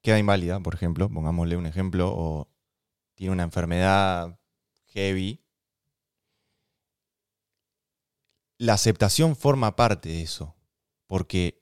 queda 0.00 0.20
inválida, 0.20 0.60
por 0.60 0.76
ejemplo, 0.76 1.10
pongámosle 1.10 1.56
un 1.56 1.66
ejemplo, 1.66 2.14
o 2.14 2.48
tiene 3.16 3.32
una 3.32 3.42
enfermedad 3.42 4.38
heavy, 4.90 5.42
la 8.58 8.74
aceptación 8.74 9.34
forma 9.34 9.74
parte 9.74 10.08
de 10.10 10.22
eso. 10.22 10.54
Porque 11.08 11.61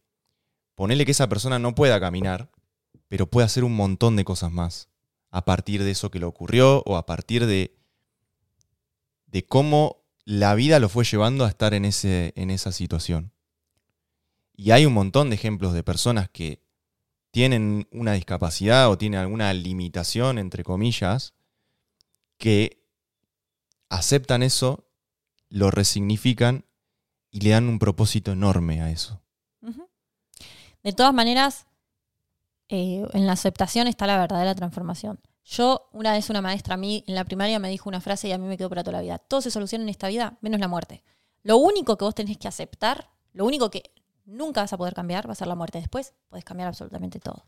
ponele 0.80 1.04
que 1.04 1.10
esa 1.10 1.28
persona 1.28 1.58
no 1.58 1.74
pueda 1.74 2.00
caminar, 2.00 2.50
pero 3.06 3.26
puede 3.26 3.44
hacer 3.44 3.64
un 3.64 3.76
montón 3.76 4.16
de 4.16 4.24
cosas 4.24 4.50
más 4.50 4.88
a 5.30 5.44
partir 5.44 5.84
de 5.84 5.90
eso 5.90 6.10
que 6.10 6.18
le 6.18 6.24
ocurrió 6.24 6.82
o 6.86 6.96
a 6.96 7.04
partir 7.04 7.44
de, 7.44 7.76
de 9.26 9.44
cómo 9.44 10.06
la 10.24 10.54
vida 10.54 10.78
lo 10.78 10.88
fue 10.88 11.04
llevando 11.04 11.44
a 11.44 11.50
estar 11.50 11.74
en, 11.74 11.84
ese, 11.84 12.32
en 12.34 12.50
esa 12.50 12.72
situación. 12.72 13.30
Y 14.56 14.70
hay 14.70 14.86
un 14.86 14.94
montón 14.94 15.28
de 15.28 15.36
ejemplos 15.36 15.74
de 15.74 15.82
personas 15.82 16.30
que 16.30 16.62
tienen 17.30 17.86
una 17.92 18.14
discapacidad 18.14 18.88
o 18.88 18.96
tienen 18.96 19.20
alguna 19.20 19.52
limitación, 19.52 20.38
entre 20.38 20.64
comillas, 20.64 21.34
que 22.38 22.82
aceptan 23.90 24.42
eso, 24.42 24.88
lo 25.50 25.70
resignifican 25.70 26.64
y 27.30 27.40
le 27.40 27.50
dan 27.50 27.68
un 27.68 27.78
propósito 27.78 28.32
enorme 28.32 28.80
a 28.80 28.90
eso. 28.90 29.20
De 30.82 30.92
todas 30.92 31.12
maneras, 31.12 31.66
eh, 32.68 33.06
en 33.12 33.26
la 33.26 33.32
aceptación 33.32 33.86
está 33.86 34.06
la 34.06 34.18
verdadera 34.18 34.54
transformación. 34.54 35.20
Yo, 35.44 35.88
una 35.92 36.12
vez 36.12 36.30
una 36.30 36.40
maestra 36.42 36.74
a 36.74 36.76
mí 36.76 37.04
en 37.08 37.14
la 37.14 37.24
primaria 37.24 37.58
me 37.58 37.68
dijo 37.68 37.88
una 37.88 38.00
frase 38.00 38.28
y 38.28 38.32
a 38.32 38.38
mí 38.38 38.46
me 38.46 38.56
quedó 38.56 38.68
para 38.68 38.84
toda 38.84 38.98
la 38.98 39.02
vida. 39.02 39.18
Todo 39.18 39.40
se 39.40 39.50
soluciona 39.50 39.82
en 39.82 39.88
esta 39.88 40.08
vida, 40.08 40.38
menos 40.40 40.60
la 40.60 40.68
muerte. 40.68 41.02
Lo 41.42 41.56
único 41.56 41.96
que 41.96 42.04
vos 42.04 42.14
tenés 42.14 42.38
que 42.38 42.46
aceptar, 42.48 43.10
lo 43.32 43.44
único 43.46 43.70
que 43.70 43.90
nunca 44.26 44.60
vas 44.60 44.72
a 44.72 44.76
poder 44.78 44.94
cambiar 44.94 45.26
va 45.28 45.32
a 45.32 45.36
ser 45.36 45.48
la 45.48 45.54
muerte. 45.56 45.78
Después 45.78 46.14
podés 46.28 46.44
cambiar 46.44 46.68
absolutamente 46.68 47.18
todo. 47.18 47.44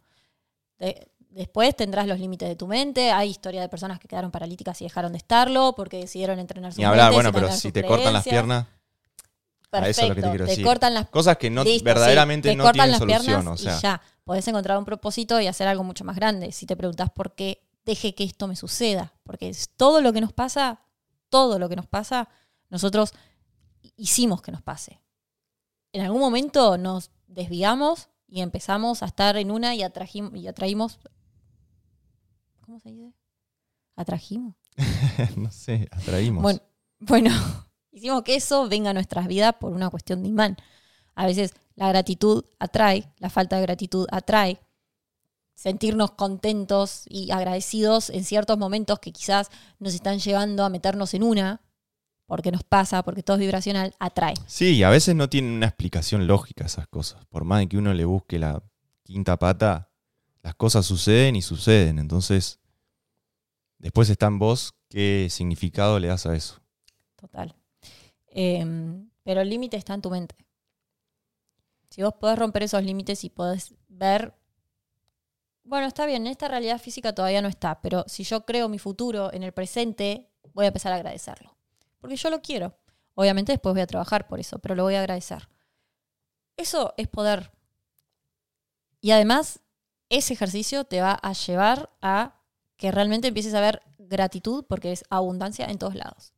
De- 0.79 1.13
después 1.31 1.77
tendrás 1.77 2.07
los 2.09 2.19
límites 2.19 2.49
de 2.49 2.57
tu 2.57 2.67
mente. 2.67 3.13
Hay 3.13 3.31
historia 3.31 3.61
de 3.61 3.69
personas 3.69 4.01
que 4.01 4.09
quedaron 4.09 4.31
paralíticas 4.31 4.81
y 4.81 4.85
dejaron 4.85 5.13
de 5.13 5.19
estarlo 5.19 5.75
porque 5.77 5.99
decidieron 5.99 6.39
entrenar 6.41 6.73
su 6.73 6.79
Ni 6.81 6.85
hablar, 6.85 7.13
bueno, 7.13 7.33
pero 7.33 7.47
si 7.53 7.71
te 7.71 7.83
cortan 7.85 8.13
las 8.13 8.25
creencias. 8.25 8.43
Piernas, 9.81 9.89
a 9.89 9.91
eso 9.91 10.03
es 10.03 10.09
lo 10.09 10.15
que 10.15 10.21
te 10.21 10.27
Perfecto, 10.27 10.31
quiero 10.31 10.45
te 10.45 10.51
decir. 10.51 10.65
cortan 10.65 10.95
las 10.95 11.09
cosas 11.09 11.37
que 11.39 11.51
no, 11.51 11.65
Listo, 11.65 11.85
verdaderamente 11.85 12.49
sí, 12.49 12.53
te 12.53 12.57
no 12.57 12.65
cortan 12.65 12.75
tienen 12.91 12.91
las 12.91 12.99
solución. 12.99 13.49
O 13.49 13.57
sea, 13.57 13.79
y 13.79 13.81
ya, 13.83 14.03
podés 14.25 14.47
encontrar 14.49 14.79
un 14.79 14.85
propósito 14.85 15.41
y 15.41 15.47
hacer 15.47 15.67
algo 15.69 15.85
mucho 15.85 16.05
más 16.05 16.17
grande. 16.17 16.53
Si 16.53 16.67
te 16.67 16.77
preguntás 16.77 17.11
por 17.11 17.35
qué 17.35 17.67
deje 17.85 18.15
que 18.15 18.25
esto 18.25 18.47
me 18.47 18.57
suceda, 18.57 19.13
porque 19.25 19.49
es 19.49 19.71
todo 19.77 20.01
lo 20.01 20.13
que 20.13 20.21
nos 20.21 20.33
pasa, 20.33 20.81
todo 21.29 21.59
lo 21.59 21.69
que 21.69 21.77
nos 21.77 21.87
pasa, 21.87 22.29
nosotros 22.71 23.13
hicimos 23.97 24.43
que 24.43 24.53
nos 24.53 24.63
pase. 24.63 25.01
En 25.93 26.03
algún 26.03 26.21
momento 26.21 26.79
nos 26.79 27.11
desviamos 27.27 28.09
y 28.29 28.41
empezamos 28.41 29.03
a 29.03 29.07
estar 29.07 29.37
en 29.37 29.51
una 29.51 29.75
y, 29.75 29.81
atrajim- 29.81 30.37
y 30.39 30.47
atraímos... 30.49 30.99
¿Cómo 32.65 32.79
se 32.79 32.91
dice? 32.91 33.13
¿Atrajimos? 33.97 34.55
no 35.37 35.51
sé, 35.51 35.89
atraímos. 35.91 36.43
Bueno, 36.43 36.61
bueno, 37.01 37.31
hicimos 37.93 38.23
que 38.23 38.35
eso 38.35 38.69
venga 38.69 38.91
a 38.91 38.95
nuestras 38.95 39.29
vidas 39.29 39.55
por 39.61 39.73
una 39.73 39.91
cuestión 39.91 40.23
de 40.23 40.29
imán. 40.31 40.57
A 41.15 41.27
veces 41.27 41.55
la 41.75 41.89
gratitud 41.89 42.45
atrae, 42.59 43.13
la 43.19 43.31
falta 43.31 43.57
de 43.57 43.63
gratitud 43.63 44.07
atrae. 44.11 44.61
Sentirnos 45.55 46.13
contentos 46.13 47.05
y 47.07 47.31
agradecidos 47.31 48.11
en 48.11 48.25
ciertos 48.25 48.59
momentos 48.59 48.99
que 48.99 49.13
quizás 49.13 49.49
nos 49.79 49.95
están 49.95 50.19
llevando 50.19 50.65
a 50.65 50.71
meternos 50.71 51.15
en 51.15 51.23
una, 51.23 51.61
porque 52.27 52.51
nos 52.51 52.65
pasa, 52.65 53.03
porque 53.03 53.23
todo 53.23 53.37
es 53.37 53.43
vibracional, 53.43 53.95
atrae. 54.01 54.35
Sí, 54.47 54.77
y 54.77 54.83
a 54.83 54.91
veces 54.91 55.15
no 55.15 55.29
tienen 55.29 55.53
una 55.53 55.67
explicación 55.67 56.27
lógica 56.27 56.65
esas 56.65 56.89
cosas. 56.89 57.25
Por 57.27 57.45
más 57.45 57.61
de 57.61 57.69
que 57.69 57.77
uno 57.77 57.93
le 57.93 58.07
busque 58.07 58.39
la 58.39 58.63
quinta 59.05 59.39
pata, 59.39 59.91
las 60.43 60.55
cosas 60.55 60.87
suceden 60.87 61.37
y 61.37 61.43
suceden. 61.43 61.99
Entonces, 61.99 62.59
después 63.79 64.09
está 64.09 64.27
en 64.27 64.39
vos 64.39 64.75
qué 64.89 65.29
significado 65.31 65.99
le 65.99 66.09
das 66.09 66.27
a 66.27 66.35
eso. 66.35 66.61
Total. 67.17 67.55
Em, 68.35 69.11
pero 69.23 69.43
el 69.43 69.51
límite 69.51 69.77
está 69.77 69.95
en 69.95 70.03
tu 70.03 70.11
mente. 70.11 70.35
Si 71.91 72.03
vos 72.03 72.15
podés 72.15 72.39
romper 72.39 72.63
esos 72.63 72.83
límites 72.83 73.23
y 73.25 73.31
podés 73.31 73.75
ver, 73.89 74.35
bueno, 75.65 75.87
está 75.87 76.07
bien, 76.07 76.27
en 76.27 76.33
esta 76.33 76.49
realidad 76.49 76.81
física 76.81 77.15
todavía 77.15 77.43
no 77.43 77.49
está, 77.49 77.81
pero 77.83 78.05
si 78.09 78.25
yo 78.25 78.47
creo 78.47 78.69
mi 78.69 78.79
futuro 78.79 79.33
en 79.33 79.43
el 79.43 79.53
presente, 79.53 80.31
voy 80.55 80.65
a 80.65 80.69
empezar 80.69 80.93
a 80.93 80.97
agradecerlo. 80.97 81.57
Porque 82.01 82.17
yo 82.17 82.31
lo 82.31 82.41
quiero. 82.41 82.75
Obviamente 83.15 83.53
después 83.53 83.75
voy 83.75 83.83
a 83.83 83.87
trabajar 83.87 84.27
por 84.27 84.41
eso, 84.41 84.59
pero 84.59 84.75
lo 84.75 84.85
voy 84.85 84.95
a 84.95 85.01
agradecer. 85.01 85.49
Eso 86.57 86.95
es 86.97 87.09
poder. 87.09 87.53
Y 89.01 89.11
además, 89.11 89.61
ese 90.09 90.33
ejercicio 90.33 90.85
te 90.85 91.03
va 91.03 91.13
a 91.13 91.33
llevar 91.35 91.91
a 92.01 92.41
que 92.77 92.91
realmente 92.91 93.29
empieces 93.29 93.55
a 93.55 93.61
ver 93.61 93.83
gratitud 93.99 94.65
porque 94.69 94.93
es 94.93 95.05
abundancia 95.11 95.67
en 95.67 95.79
todos 95.79 95.95
lados. 95.95 96.32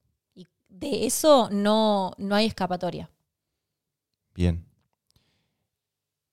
De 0.91 1.07
eso 1.07 1.49
no, 1.51 2.13
no 2.19 2.35
hay 2.35 2.47
escapatoria. 2.47 3.11
Bien. 4.35 4.67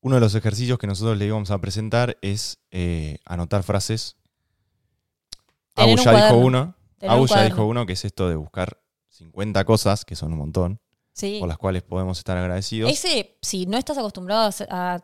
Uno 0.02 0.16
de 0.16 0.22
los 0.22 0.34
ejercicios 0.36 0.78
que 0.80 0.88
nosotros 0.88 1.18
le 1.18 1.26
íbamos 1.28 1.52
a 1.52 1.60
presentar 1.60 2.18
es 2.22 2.58
eh, 2.72 3.20
anotar 3.26 3.64
frases. 3.64 4.18
Abu 5.76 5.92
un 5.92 5.98
ya 5.98 6.26
dijo 6.26 6.38
uno. 6.38 6.76
Abu 7.08 7.22
un 7.24 7.28
ya 7.28 7.44
dijo 7.44 7.66
uno, 7.66 7.86
que 7.86 7.94
es 7.94 8.04
esto 8.06 8.28
de 8.28 8.36
buscar 8.36 8.82
50 9.10 9.64
cosas, 9.66 10.04
que 10.06 10.16
son 10.16 10.32
un 10.34 10.40
montón, 10.40 10.80
Sí. 11.14 11.38
por 11.40 11.48
las 11.48 11.58
cuales 11.58 11.84
podemos 11.84 12.18
estar 12.18 12.36
agradecidos. 12.38 12.92
Ese, 12.92 13.38
si 13.42 13.66
no 13.68 13.78
estás 13.78 13.98
acostumbrado 13.98 14.42
a, 14.44 14.48
hacer- 14.48 14.68
a 14.72 15.02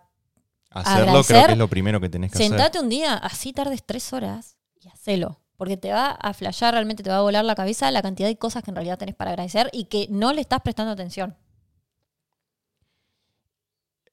Hacerlo 0.69 1.23
creo 1.23 1.45
que 1.45 1.51
es 1.53 1.57
lo 1.57 1.67
primero 1.69 1.99
que 2.01 2.09
tenés 2.09 2.31
que 2.31 2.37
hacer. 2.37 2.49
sentate 2.49 2.79
un 2.79 2.89
día, 2.89 3.13
así 3.15 3.53
tardes 3.53 3.83
tres 3.85 4.11
horas 4.13 4.57
y 4.79 4.87
hacelo. 4.89 5.39
Porque 5.57 5.75
te 5.75 5.91
va 5.91 6.11
a 6.11 6.33
flashear, 6.33 6.73
realmente 6.73 7.03
te 7.03 7.09
va 7.09 7.17
a 7.17 7.21
volar 7.21 7.43
la 7.43 7.55
cabeza 7.55 7.91
la 7.91 8.01
cantidad 8.01 8.27
de 8.27 8.37
cosas 8.37 8.63
que 8.63 8.71
en 8.71 8.75
realidad 8.75 8.97
tenés 8.97 9.15
para 9.15 9.31
agradecer 9.31 9.69
y 9.73 9.85
que 9.85 10.07
no 10.09 10.31
le 10.31 10.41
estás 10.41 10.61
prestando 10.61 10.93
atención. 10.93 11.35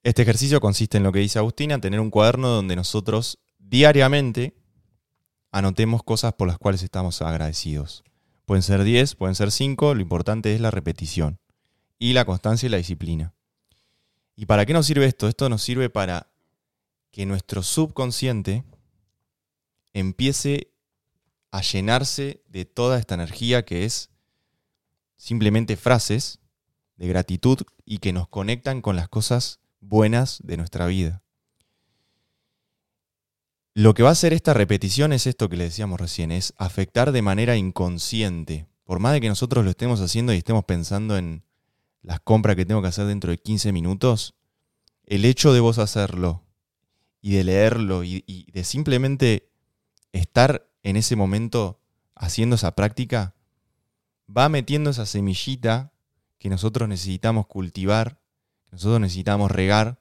Este 0.03 0.23
ejercicio 0.23 0.61
consiste 0.61 0.97
en 0.97 1.03
lo 1.03 1.13
que 1.13 1.21
dice 1.21 1.39
Agustina, 1.39 1.81
tener 1.81 2.01
un 2.01 2.11
cuaderno 2.11 2.49
donde 2.49 2.77
nosotros 2.77 3.39
diariamente 3.59 4.55
anotemos 5.51 6.03
cosas 6.03 6.35
por 6.35 6.49
las 6.49 6.59
cuales 6.59 6.83
estamos 6.83 7.23
agradecidos. 7.23 8.05
Pueden 8.45 8.63
ser 8.63 8.83
10, 8.83 9.15
pueden 9.15 9.35
ser 9.35 9.51
5, 9.51 9.95
lo 9.95 10.03
importante 10.03 10.55
es 10.55 10.61
la 10.61 10.71
repetición 10.71 11.39
y 11.99 12.13
la 12.13 12.25
constancia 12.25 12.67
y 12.67 12.71
la 12.71 12.77
disciplina. 12.77 13.33
¿Y 14.37 14.47
para 14.47 14.67
qué 14.67 14.73
nos 14.73 14.87
sirve 14.87 15.07
esto? 15.07 15.29
Esto 15.29 15.49
nos 15.49 15.63
sirve 15.63 15.89
para 15.89 16.29
que 17.11 17.25
nuestro 17.25 17.63
subconsciente 17.63 18.65
empiece 19.93 20.74
a 21.55 21.61
llenarse 21.61 22.43
de 22.49 22.65
toda 22.65 22.99
esta 22.99 23.15
energía 23.15 23.65
que 23.65 23.85
es 23.85 24.11
simplemente 25.17 25.77
frases 25.77 26.41
de 26.97 27.07
gratitud 27.07 27.61
y 27.85 27.99
que 27.99 28.13
nos 28.13 28.27
conectan 28.27 28.83
con 28.83 28.97
las 28.97 29.09
cosas 29.09 29.61
buenas 29.79 30.41
de 30.43 30.57
nuestra 30.57 30.87
vida. 30.87 31.23
Lo 33.73 33.95
que 33.95 34.03
va 34.03 34.09
a 34.09 34.13
hacer 34.13 34.33
esta 34.33 34.53
repetición 34.53 35.13
es 35.13 35.29
esto 35.29 35.49
que 35.49 35.57
le 35.57 35.63
decíamos 35.63 36.01
recién, 36.01 36.33
es 36.33 36.55
afectar 36.57 37.13
de 37.13 37.23
manera 37.23 37.57
inconsciente. 37.57 38.67
Por 38.83 38.99
más 38.99 39.13
de 39.13 39.21
que 39.21 39.29
nosotros 39.29 39.65
lo 39.65 39.71
estemos 39.71 40.01
haciendo 40.01 40.35
y 40.35 40.39
estemos 40.39 40.65
pensando 40.65 41.17
en 41.17 41.45
las 42.03 42.19
compras 42.19 42.57
que 42.57 42.67
tengo 42.67 42.83
que 42.83 42.89
hacer 42.89 43.07
dentro 43.07 43.31
de 43.31 43.39
15 43.39 43.71
minutos, 43.71 44.35
el 45.07 45.25
hecho 45.25 45.53
de 45.53 45.61
vos 45.61 45.79
hacerlo 45.79 46.43
y 47.21 47.35
de 47.35 47.45
leerlo 47.45 48.03
y, 48.03 48.25
y 48.27 48.51
de 48.51 48.65
simplemente 48.65 49.53
estar 50.11 50.74
en 50.85 50.95
ese 50.95 51.17
momento 51.17 51.81
haciendo 52.15 52.55
esa 52.55 52.77
práctica, 52.77 53.35
va 54.29 54.49
metiendo 54.49 54.91
esa 54.91 55.05
semillita 55.05 55.93
que 56.39 56.49
nosotros 56.49 56.89
necesitamos 56.89 57.47
cultivar 57.47 58.21
nosotros 58.75 59.01
necesitamos 59.01 59.53
regar 59.53 60.01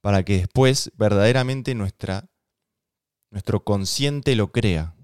para 0.00 0.22
que 0.22 0.38
después 0.38 0.90
verdaderamente 0.96 1.74
nuestra, 1.74 2.30
nuestro 3.30 3.64
consciente 3.64 4.34
lo 4.34 4.50
crea. 4.50 4.96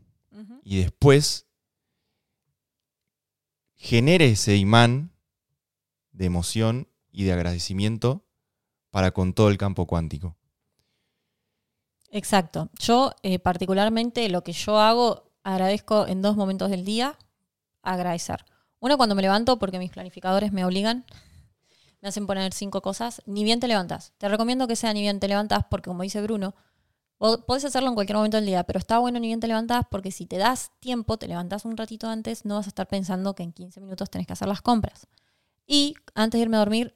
Y 0.65 0.79
después 0.79 1.47
genere 3.75 4.31
ese 4.31 4.57
imán 4.57 5.13
de 6.13 6.25
emoción 6.25 6.89
y 7.13 7.25
de 7.25 7.35
agradecimiento 7.35 8.25
para 8.91 9.11
con 9.11 9.35
todo 9.35 9.51
el 9.51 9.59
campo 9.59 9.87
cuántico. 9.87 10.39
Exacto. 12.11 12.69
Yo 12.79 13.13
eh, 13.23 13.39
particularmente 13.39 14.29
lo 14.29 14.43
que 14.43 14.53
yo 14.53 14.79
hago, 14.79 15.31
agradezco 15.43 16.07
en 16.07 16.23
dos 16.23 16.37
momentos 16.37 16.71
del 16.71 16.85
día, 16.85 17.17
agradecer. 17.83 18.45
Uno 18.81 18.97
cuando 18.97 19.15
me 19.15 19.23
levanto 19.23 19.59
porque 19.59 19.79
mis 19.79 19.91
planificadores 19.91 20.53
me 20.53 20.65
obligan 20.65 21.05
me 22.01 22.09
hacen 22.09 22.27
poner 22.27 22.53
cinco 22.53 22.81
cosas, 22.83 23.23
ni 23.27 23.45
bien 23.45 23.61
te 23.61 23.69
levantas. 23.69 24.13
Te 24.19 24.29
recomiendo 24.29 24.67
que 24.67 24.77
sea 24.77 24.93
ni 24.93 25.03
bien 25.03 25.21
te 25.21 25.29
levantas 25.29 25.65
porque, 25.69 25.89
como 25.89 26.03
dice 26.03 26.23
Bruno, 26.23 26.55
puedes 27.47 27.65
hacerlo 27.65 27.91
en 27.91 27.95
cualquier 27.95 28.17
momento 28.17 28.39
del 28.39 28.47
día, 28.47 28.65
pero 28.65 28.79
está 28.79 28.99
bueno 28.99 29.21
ni 29.21 29.27
bien 29.27 29.41
te 29.41 29.47
levantas 29.47 29.85
porque 29.91 30.11
si 30.11 30.25
te 30.25 30.39
das 30.39 30.71
tiempo, 30.81 31.19
te 31.19 31.29
levantas 31.29 31.65
un 31.65 31.77
ratito 31.77 32.09
antes, 32.09 32.45
no 32.45 32.55
vas 32.55 32.67
a 32.67 32.71
estar 32.71 32.89
pensando 32.89 33.35
que 33.35 33.43
en 33.43 33.53
15 33.53 33.81
minutos 33.81 34.09
tenés 34.09 34.27
que 34.27 34.33
hacer 34.33 34.49
las 34.49 34.63
compras. 34.63 35.07
Y 35.67 35.95
antes 36.15 36.39
de 36.39 36.43
irme 36.43 36.57
a 36.57 36.61
dormir, 36.61 36.95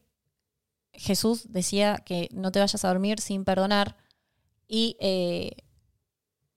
Jesús 0.92 1.52
decía 1.52 1.98
que 1.98 2.28
no 2.32 2.50
te 2.52 2.60
vayas 2.60 2.84
a 2.84 2.88
dormir 2.88 3.20
sin 3.20 3.44
perdonar 3.44 3.96
y, 4.66 4.96
eh, 5.00 5.56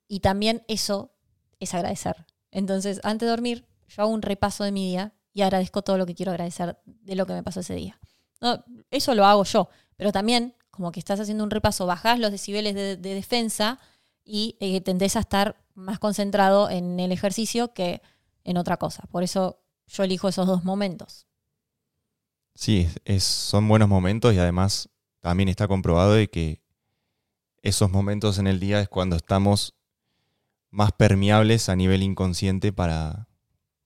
y 0.08 0.20
también 0.20 0.64
eso 0.68 1.12
es 1.60 1.74
agradecer. 1.74 2.26
Entonces, 2.52 3.00
antes 3.04 3.26
de 3.26 3.32
dormir, 3.32 3.68
yo 3.88 4.04
hago 4.04 4.12
un 4.12 4.22
repaso 4.22 4.64
de 4.64 4.72
mi 4.72 4.88
día 4.88 5.14
y 5.34 5.42
agradezco 5.42 5.82
todo 5.82 5.98
lo 5.98 6.06
que 6.06 6.16
quiero 6.16 6.32
agradecer 6.32 6.78
de 6.86 7.16
lo 7.16 7.26
que 7.26 7.34
me 7.34 7.44
pasó 7.44 7.60
ese 7.60 7.76
día. 7.76 8.00
Eso 8.92 9.16
lo 9.16 9.26
hago 9.26 9.44
yo, 9.44 9.70
pero 9.96 10.12
también 10.12 10.56
como 10.72 10.92
que 10.92 11.00
estás 11.00 11.20
haciendo 11.20 11.44
un 11.44 11.50
repaso, 11.50 11.86
bajás 11.86 12.20
los 12.20 12.32
decibeles 12.32 12.76
de, 12.76 12.98
defensa 12.98 13.80
y 14.24 14.58
eh, 14.60 14.82
tendés 14.82 15.16
a 15.16 15.22
estar 15.22 15.58
más 15.74 16.00
concentrado 16.00 16.70
en 16.70 17.00
el 17.00 17.12
ejercicio 17.12 17.74
que 17.74 18.02
en 18.44 18.58
otra 18.58 18.78
cosa. 18.78 19.04
Por 19.12 19.24
eso 19.24 19.60
yo 19.88 20.04
elijo 20.04 20.28
esos 20.28 20.46
dos 20.46 20.64
momentos. 20.64 21.28
Sí, 22.54 22.90
son 23.20 23.68
buenos 23.68 23.90
momentos 23.90 24.34
y 24.34 24.40
además 24.40 24.90
también 25.20 25.50
está 25.50 25.68
comprobado 25.68 26.14
de 26.14 26.30
que 26.30 26.62
esos 27.62 27.92
momentos 27.92 28.38
en 28.38 28.48
el 28.48 28.60
día 28.60 28.80
es 28.82 28.90
cuando 28.90 29.16
estamos 29.16 29.76
más 30.70 30.92
permeables 30.92 31.70
a 31.70 31.76
nivel 31.76 32.04
inconsciente 32.04 32.72
para, 32.72 33.28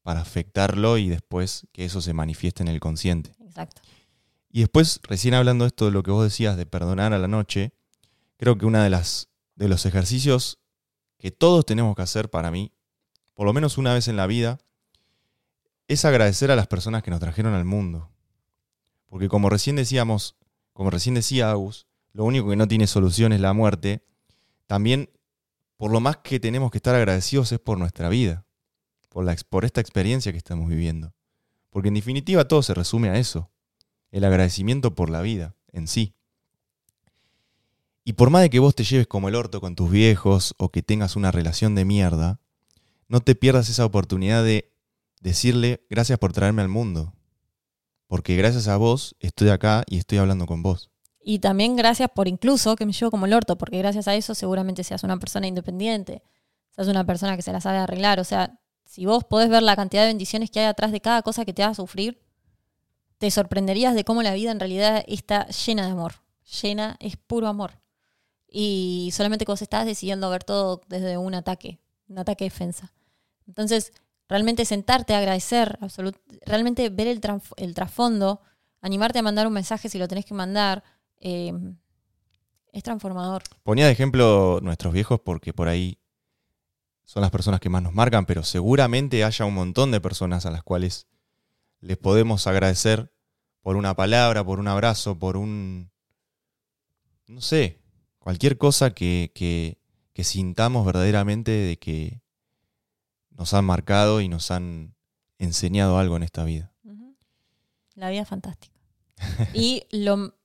para 0.02 0.22
afectarlo 0.22 0.98
y 0.98 1.10
después 1.10 1.68
que 1.72 1.86
eso 1.86 2.02
se 2.02 2.14
manifieste 2.14 2.64
en 2.64 2.70
el 2.70 2.80
consciente. 2.80 3.34
Exacto. 3.40 3.82
Y 4.50 4.62
después, 4.62 5.00
recién 5.04 5.34
hablando 5.34 5.64
de 5.64 5.70
esto 5.70 5.86
de 5.86 5.92
lo 5.92 6.04
que 6.04 6.12
vos 6.12 6.24
decías 6.24 6.58
de 6.58 6.66
perdonar 6.66 7.14
a 7.14 7.20
la 7.20 7.28
noche, 7.28 7.74
creo 8.38 8.58
que 8.58 8.66
uno 8.66 8.82
de, 8.82 8.90
las, 8.90 9.30
de 9.56 9.70
los 9.70 9.86
ejercicios 9.86 10.60
que 11.18 11.32
todos 11.32 11.66
tenemos 11.66 11.96
que 11.96 12.02
hacer 12.02 12.30
para 12.30 12.52
mí, 12.52 12.74
por 13.34 13.46
lo 13.46 13.54
menos 13.54 13.78
una 13.78 13.94
vez 13.94 14.08
en 14.08 14.18
la 14.18 14.28
vida, 14.28 14.58
es 15.88 16.04
agradecer 16.06 16.52
a 16.52 16.56
las 16.56 16.68
personas 16.68 17.04
que 17.04 17.12
nos 17.12 17.20
trajeron 17.20 17.54
al 17.54 17.66
mundo. 17.66 18.10
Porque 19.06 19.30
como 19.30 19.50
recién 19.50 19.76
decíamos, 19.76 20.36
como 20.74 20.90
recién 20.90 21.16
decía 21.16 21.52
Agus, 21.52 21.86
lo 22.14 22.26
único 22.26 22.50
que 22.50 22.56
no 22.56 22.68
tiene 22.68 22.88
solución 22.88 23.34
es 23.34 23.40
la 23.40 23.54
muerte, 23.54 24.04
también 24.68 25.10
por 25.78 25.92
lo 25.92 26.00
más 26.00 26.18
que 26.18 26.40
tenemos 26.40 26.72
que 26.72 26.78
estar 26.78 26.94
agradecidos 26.96 27.52
es 27.52 27.60
por 27.60 27.78
nuestra 27.78 28.10
vida, 28.10 28.46
por, 29.10 29.26
la, 29.26 29.36
por 29.50 29.66
esta 29.66 29.82
experiencia 29.82 30.32
que 30.32 30.38
estamos 30.38 30.70
viviendo. 30.70 31.14
Porque 31.70 31.88
en 31.88 31.96
definitiva 31.96 32.48
todo 32.48 32.62
se 32.62 32.74
resume 32.74 33.10
a 33.10 33.18
eso, 33.18 33.50
el 34.12 34.24
agradecimiento 34.24 34.94
por 34.94 35.10
la 35.10 35.22
vida 35.22 35.56
en 35.72 35.88
sí. 35.88 36.14
Y 38.04 38.14
por 38.14 38.30
más 38.30 38.42
de 38.42 38.50
que 38.50 38.60
vos 38.60 38.76
te 38.76 38.84
lleves 38.84 39.08
como 39.08 39.30
el 39.30 39.36
orto 39.36 39.62
con 39.62 39.76
tus 39.76 39.90
viejos 39.90 40.56
o 40.58 40.70
que 40.70 40.84
tengas 40.84 41.16
una 41.16 41.32
relación 41.32 41.76
de 41.76 41.86
mierda, 41.86 42.40
no 43.08 43.22
te 43.22 43.36
pierdas 43.36 43.70
esa 43.70 43.86
oportunidad 43.86 44.44
de 44.44 44.72
decirle 45.22 45.86
gracias 45.90 46.20
por 46.20 46.34
traerme 46.34 46.62
al 46.62 46.68
mundo. 46.68 47.14
Porque 48.08 48.36
gracias 48.36 48.68
a 48.68 48.78
vos 48.78 49.16
estoy 49.20 49.50
acá 49.50 49.84
y 49.88 49.98
estoy 49.98 50.18
hablando 50.18 50.46
con 50.46 50.64
vos. 50.64 50.90
Y 51.24 51.40
también 51.40 51.76
gracias 51.76 52.10
por 52.14 52.28
incluso 52.28 52.76
que 52.76 52.86
me 52.86 52.94
llevo 52.94 53.12
como 53.12 53.26
el 53.26 53.34
orto, 53.34 53.58
porque 53.58 53.78
gracias 53.78 54.08
a 54.08 54.16
eso 54.16 54.34
seguramente 54.34 54.84
seas 54.84 55.04
una 55.04 55.18
persona 55.18 55.48
independiente, 55.48 56.24
seas 56.72 56.88
una 56.88 57.06
persona 57.06 57.36
que 57.36 57.44
se 57.44 57.52
la 57.52 57.62
sabe 57.62 57.78
arreglar. 57.78 58.20
O 58.20 58.24
sea, 58.24 58.60
si 58.86 59.06
vos 59.06 59.24
podés 59.24 59.50
ver 59.50 59.64
la 59.64 59.76
cantidad 59.76 60.02
de 60.02 60.08
bendiciones 60.08 60.50
que 60.50 60.60
hay 60.60 60.66
atrás 60.66 60.92
de 60.92 61.00
cada 61.00 61.22
cosa 61.22 61.46
que 61.46 61.54
te 61.54 61.64
haga 61.64 61.76
sufrir, 61.76 62.20
te 63.20 63.30
sorprenderías 63.30 63.94
de 63.94 64.04
cómo 64.04 64.24
la 64.24 64.34
vida 64.34 64.52
en 64.52 64.60
realidad 64.60 65.04
está 65.08 65.48
llena 65.48 65.86
de 65.86 65.92
amor. 65.92 66.16
Llena, 66.62 66.98
es 67.00 67.18
puro 67.18 67.48
amor. 67.48 67.80
Y 68.48 69.12
solamente 69.14 69.46
vos 69.46 69.62
estás 69.62 69.86
decidiendo 69.86 70.30
ver 70.30 70.44
todo 70.44 70.82
desde 70.88 71.18
un 71.18 71.36
ataque, 71.36 71.80
un 72.10 72.18
ataque 72.18 72.46
defensa. 72.46 72.92
Entonces, 73.48 73.94
realmente 74.28 74.66
sentarte 74.66 75.14
agradecer, 75.14 75.78
realmente 76.46 76.90
ver 76.90 77.08
el, 77.08 77.22
el, 77.58 77.74
trasfondo, 77.74 78.42
animarte 78.82 79.20
a 79.20 79.22
mandar 79.24 79.46
un 79.46 79.54
mensaje 79.54 79.88
si 79.88 80.00
lo 80.00 80.08
tenés 80.08 80.26
que 80.26 80.34
mandar, 80.34 80.84
eh, 81.22 81.54
es 82.74 82.84
transformador. 82.84 83.44
Ponía 83.64 83.86
de 83.86 83.92
ejemplo 83.92 84.60
nuestros 84.62 84.94
viejos 84.94 85.20
porque 85.22 85.54
por 85.54 85.68
ahí 85.68 85.98
son 87.06 87.22
las 87.22 87.32
personas 87.32 87.60
que 87.60 87.70
más 87.70 87.84
nos 87.84 87.94
marcan, 87.94 88.26
pero 88.26 88.44
seguramente 88.44 89.24
haya 89.24 89.46
un 89.46 89.54
montón 89.54 89.92
de 89.92 90.02
personas 90.02 90.46
a 90.46 90.52
las 90.52 90.64
cuales 90.64 91.08
les 91.80 91.98
podemos 91.98 92.48
agradecer 92.48 93.14
por 93.62 93.76
una 93.76 93.96
palabra, 93.96 94.44
por 94.44 94.60
un 94.60 94.68
abrazo, 94.68 95.18
por 95.20 95.38
un, 95.38 95.92
no 97.28 97.42
sé, 97.42 97.80
cualquier 98.20 98.58
cosa 98.58 98.94
que, 98.94 99.32
que, 99.34 99.78
sintamos 100.24 100.86
verdaderamente 100.86 101.50
de 101.50 101.80
que 101.80 102.22
nos 103.32 103.56
han 103.56 103.66
marcado 103.66 104.22
y 104.22 104.28
nos 104.28 104.52
han 104.52 104.94
enseñado 105.40 105.98
algo 105.98 106.16
en 106.16 106.22
esta 106.22 106.44
vida. 106.44 106.72
La 107.96 108.12
vida 108.12 108.22
es 108.22 108.28
fantástica. 108.28 108.78
y 109.56 109.88
lo, 109.90 110.36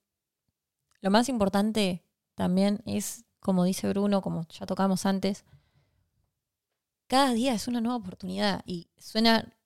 lo 1.01 1.11
más 1.11 1.29
importante 1.29 2.05
también 2.35 2.81
es, 2.87 3.25
como 3.41 3.65
dice 3.65 3.89
Bruno, 3.89 4.23
como 4.23 4.47
ya 4.49 4.67
tocamos 4.67 5.07
antes, 5.07 5.45
cada 7.07 7.33
día 7.33 7.55
es 7.55 7.69
una 7.69 7.81
nueva 7.81 7.97
oportunidad 7.97 8.63
y 8.67 8.89
suena 8.99 9.57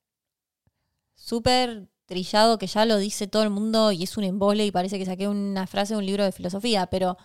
súper 1.15 1.91
trillado 2.07 2.59
que 2.59 2.67
ya 2.67 2.85
lo 2.85 2.99
dice 2.99 3.29
todo 3.29 3.43
el 3.45 3.51
mundo 3.51 3.93
y 3.93 4.03
es 4.03 4.17
un 4.17 4.25
embole 4.25 4.67
y 4.67 4.73
parece 4.73 4.99
que 4.99 5.07
saqué 5.07 5.29
una 5.29 5.67
frase 5.67 5.95
de 5.95 5.99
un 5.99 6.07
libro 6.07 6.25
de 6.25 6.33
filosofía, 6.33 6.89
pero 6.89 7.17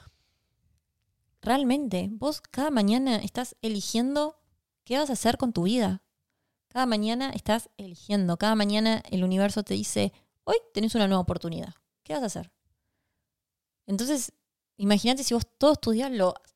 realmente 1.41 2.09
vos 2.11 2.41
cada 2.41 2.71
mañana 2.71 3.17
estás 3.17 3.55
eligiendo 3.61 4.37
qué 4.83 4.97
vas 4.97 5.09
a 5.09 5.13
hacer 5.13 5.37
con 5.37 5.53
tu 5.53 5.63
vida. 5.63 6.03
Cada 6.67 6.85
mañana 6.85 7.31
estás 7.31 7.69
eligiendo, 7.77 8.37
cada 8.37 8.55
mañana 8.55 9.01
el 9.09 9.23
universo 9.23 9.63
te 9.63 9.73
dice, 9.73 10.13
hoy 10.43 10.57
tenés 10.73 10.93
una 10.95 11.07
nueva 11.07 11.21
oportunidad, 11.21 11.73
¿qué 12.03 12.13
vas 12.13 12.23
a 12.23 12.27
hacer? 12.27 12.51
Entonces, 13.87 14.33
imagínate 14.77 15.23
si 15.23 15.33
vos 15.33 15.47
todos 15.57 15.79
tus 15.79 15.95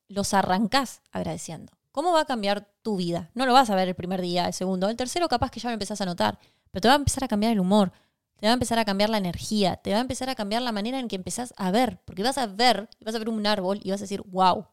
los 0.08 0.34
arrancás 0.34 1.02
agradeciendo. 1.12 1.72
¿Cómo 1.92 2.14
va 2.14 2.22
a 2.22 2.26
cambiar 2.26 2.72
tu 2.82 2.98
vida? 2.98 3.32
No 3.34 3.46
lo 3.46 3.54
vas 3.54 3.70
a 3.70 3.76
ver 3.76 3.88
el 3.88 3.96
primer 3.96 4.22
día, 4.22 4.48
el 4.48 4.54
segundo. 4.54 4.90
El 4.90 4.96
tercero 4.96 5.28
capaz 5.28 5.52
que 5.52 5.60
ya 5.60 5.70
lo 5.70 5.74
empezás 5.74 6.02
a 6.02 6.06
notar. 6.06 6.40
Pero 6.72 6.82
te 6.82 6.88
va 6.88 6.94
a 6.94 6.98
empezar 6.98 7.24
a 7.24 7.28
cambiar 7.28 7.52
el 7.52 7.60
humor. 7.60 7.92
Te 8.38 8.46
va 8.46 8.52
a 8.52 8.54
empezar 8.54 8.80
a 8.80 8.86
cambiar 8.86 9.10
la 9.10 9.18
energía. 9.18 9.76
Te 9.78 9.92
va 9.92 9.98
a 9.98 10.02
empezar 10.02 10.30
a 10.30 10.36
cambiar 10.36 10.62
la 10.62 10.72
manera 10.72 11.00
en 11.00 11.08
que 11.08 11.16
empezás 11.16 11.54
a 11.58 11.72
ver. 11.72 12.00
Porque 12.06 12.24
vas 12.24 12.38
a 12.38 12.46
ver, 12.46 12.90
vas 13.04 13.16
a 13.16 13.20
ver 13.20 13.30
un 13.30 13.46
árbol 13.46 13.80
y 13.84 13.92
vas 13.92 14.00
a 14.00 14.04
decir, 14.04 14.22
wow. 14.28 14.68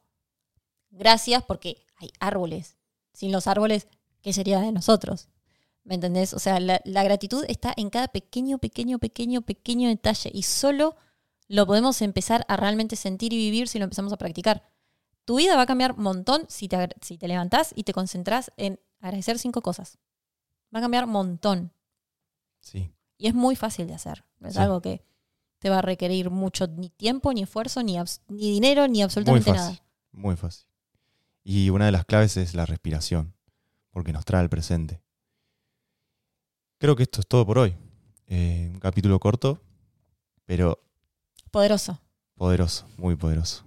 Gracias 0.90 1.42
porque 1.42 1.85
hay 1.97 2.11
árboles. 2.21 2.77
Sin 3.12 3.33
los 3.33 3.47
árboles, 3.47 3.88
¿qué 4.21 4.33
sería 4.33 4.61
de 4.61 4.73
nosotros? 4.73 5.29
¿Me 5.85 5.95
entendés? 5.95 6.35
O 6.35 6.38
sea, 6.38 6.61
la, 6.61 6.81
la 6.85 7.03
gratitud 7.03 7.45
está 7.49 7.73
en 7.77 7.90
cada 7.90 8.09
pequeño, 8.09 8.59
pequeño, 8.59 8.99
pequeño, 8.99 9.40
pequeño 9.40 9.88
detalle. 9.88 10.31
Y 10.35 10.42
solo 10.42 10.97
lo 11.48 11.66
podemos 11.66 12.00
empezar 12.02 12.44
a 12.48 12.56
realmente 12.56 12.96
sentir 12.96 13.32
y 13.32 13.37
vivir 13.37 13.68
si 13.68 13.78
lo 13.78 13.85
empezamos 13.85 14.12
a 14.12 14.16
practicar. 14.16 14.62
Tu 15.24 15.37
vida 15.37 15.56
va 15.56 15.62
a 15.62 15.66
cambiar 15.66 15.92
un 15.92 16.02
montón 16.02 16.44
si 16.48 16.68
te, 16.68 16.88
si 17.02 17.18
te 17.18 17.28
levantás 17.28 17.72
y 17.74 17.82
te 17.85 17.92
concentrás 17.92 18.52
en 18.56 18.80
agradecer 19.00 19.38
cinco 19.38 19.61
cosas. 19.62 19.98
Va 20.74 20.78
a 20.78 20.82
cambiar 20.82 21.04
un 21.04 21.11
montón. 21.11 21.72
Sí. 22.61 22.92
Y 23.18 23.28
es 23.28 23.35
muy 23.35 23.56
fácil 23.56 23.87
de 23.87 23.94
hacer. 23.94 24.24
Es 24.42 24.54
Sí. 24.54 24.59
algo 24.61 24.80
que 24.82 25.02
te 25.59 25.70
va 25.70 25.78
a 25.78 25.82
requerir 25.82 26.30
mucho 26.30 26.66
ni 26.66 26.90
tiempo, 26.90 27.32
ni 27.32 27.42
esfuerzo, 27.42 27.82
ni, 27.82 27.96
dinero, 28.28 28.87
ni 28.87 28.98
Muy 28.98 29.02
absolutamente 29.02 29.50
fácil. 29.52 29.74
nada. 29.74 29.85
Muy 30.12 30.37
fácil. 30.37 30.66
Y 31.42 31.70
una 31.70 31.87
de 31.87 31.92
las 31.92 32.04
claves 32.04 32.37
es 32.37 32.54
la 32.54 32.66
respiración, 32.66 33.35
porque 33.90 34.12
nos 34.12 34.24
trae 34.24 34.40
al 34.42 34.48
presente. 34.50 35.00
Creo 36.78 36.94
que 36.96 37.04
esto 37.04 37.20
es 37.20 37.26
todo 37.26 37.46
por 37.46 37.59
hoy. 37.59 37.74
Eh, 38.26 38.68
un 38.72 38.80
capítulo 38.80 39.18
corto, 39.18 39.62
pero 40.44 40.82
Poderoso. 41.50 42.00
poderoso, 42.37 42.87
muy 42.96 43.16
poderoso. 43.16 43.64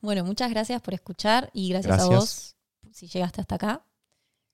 Bueno, 0.00 0.24
muchas 0.24 0.50
gracias 0.50 0.80
por 0.82 0.94
escuchar 0.94 1.50
y 1.52 1.68
gracias, 1.70 2.00
a 2.00 2.06
vos, 2.06 2.56
si 2.92 3.06
llegaste 3.06 3.40
hasta 3.40 3.54
acá, 3.54 3.84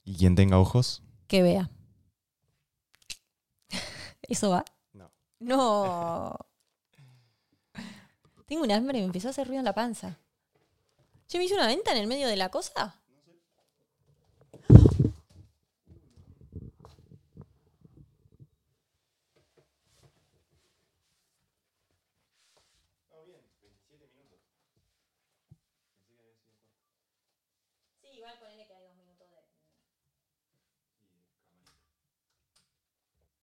Y 0.04 0.16
quien 0.16 0.34
tenga 0.34 0.58
ojos, 0.58 1.02
que 1.26 1.42
vea. 1.42 1.70
¿Eso 4.22 4.50
va? 4.50 4.64
No. 4.92 5.10
No. 5.40 6.38
Tengo 8.46 8.62
un 8.62 8.70
hambre 8.72 8.98
y 8.98 9.00
me 9.02 9.06
empezó 9.06 9.28
a 9.28 9.30
hacer 9.30 9.46
ruido 9.46 9.60
en 9.60 9.64
la 9.66 9.74
panza. 9.74 10.18
¿Che, 11.26 11.36
me 11.38 11.44
hice 11.44 11.54
una 11.54 11.66
venta 11.66 11.92
en 11.92 11.98
el 11.98 12.06
medio 12.06 12.28
de 12.28 12.36
la 12.36 12.48
cosa? 12.50 13.00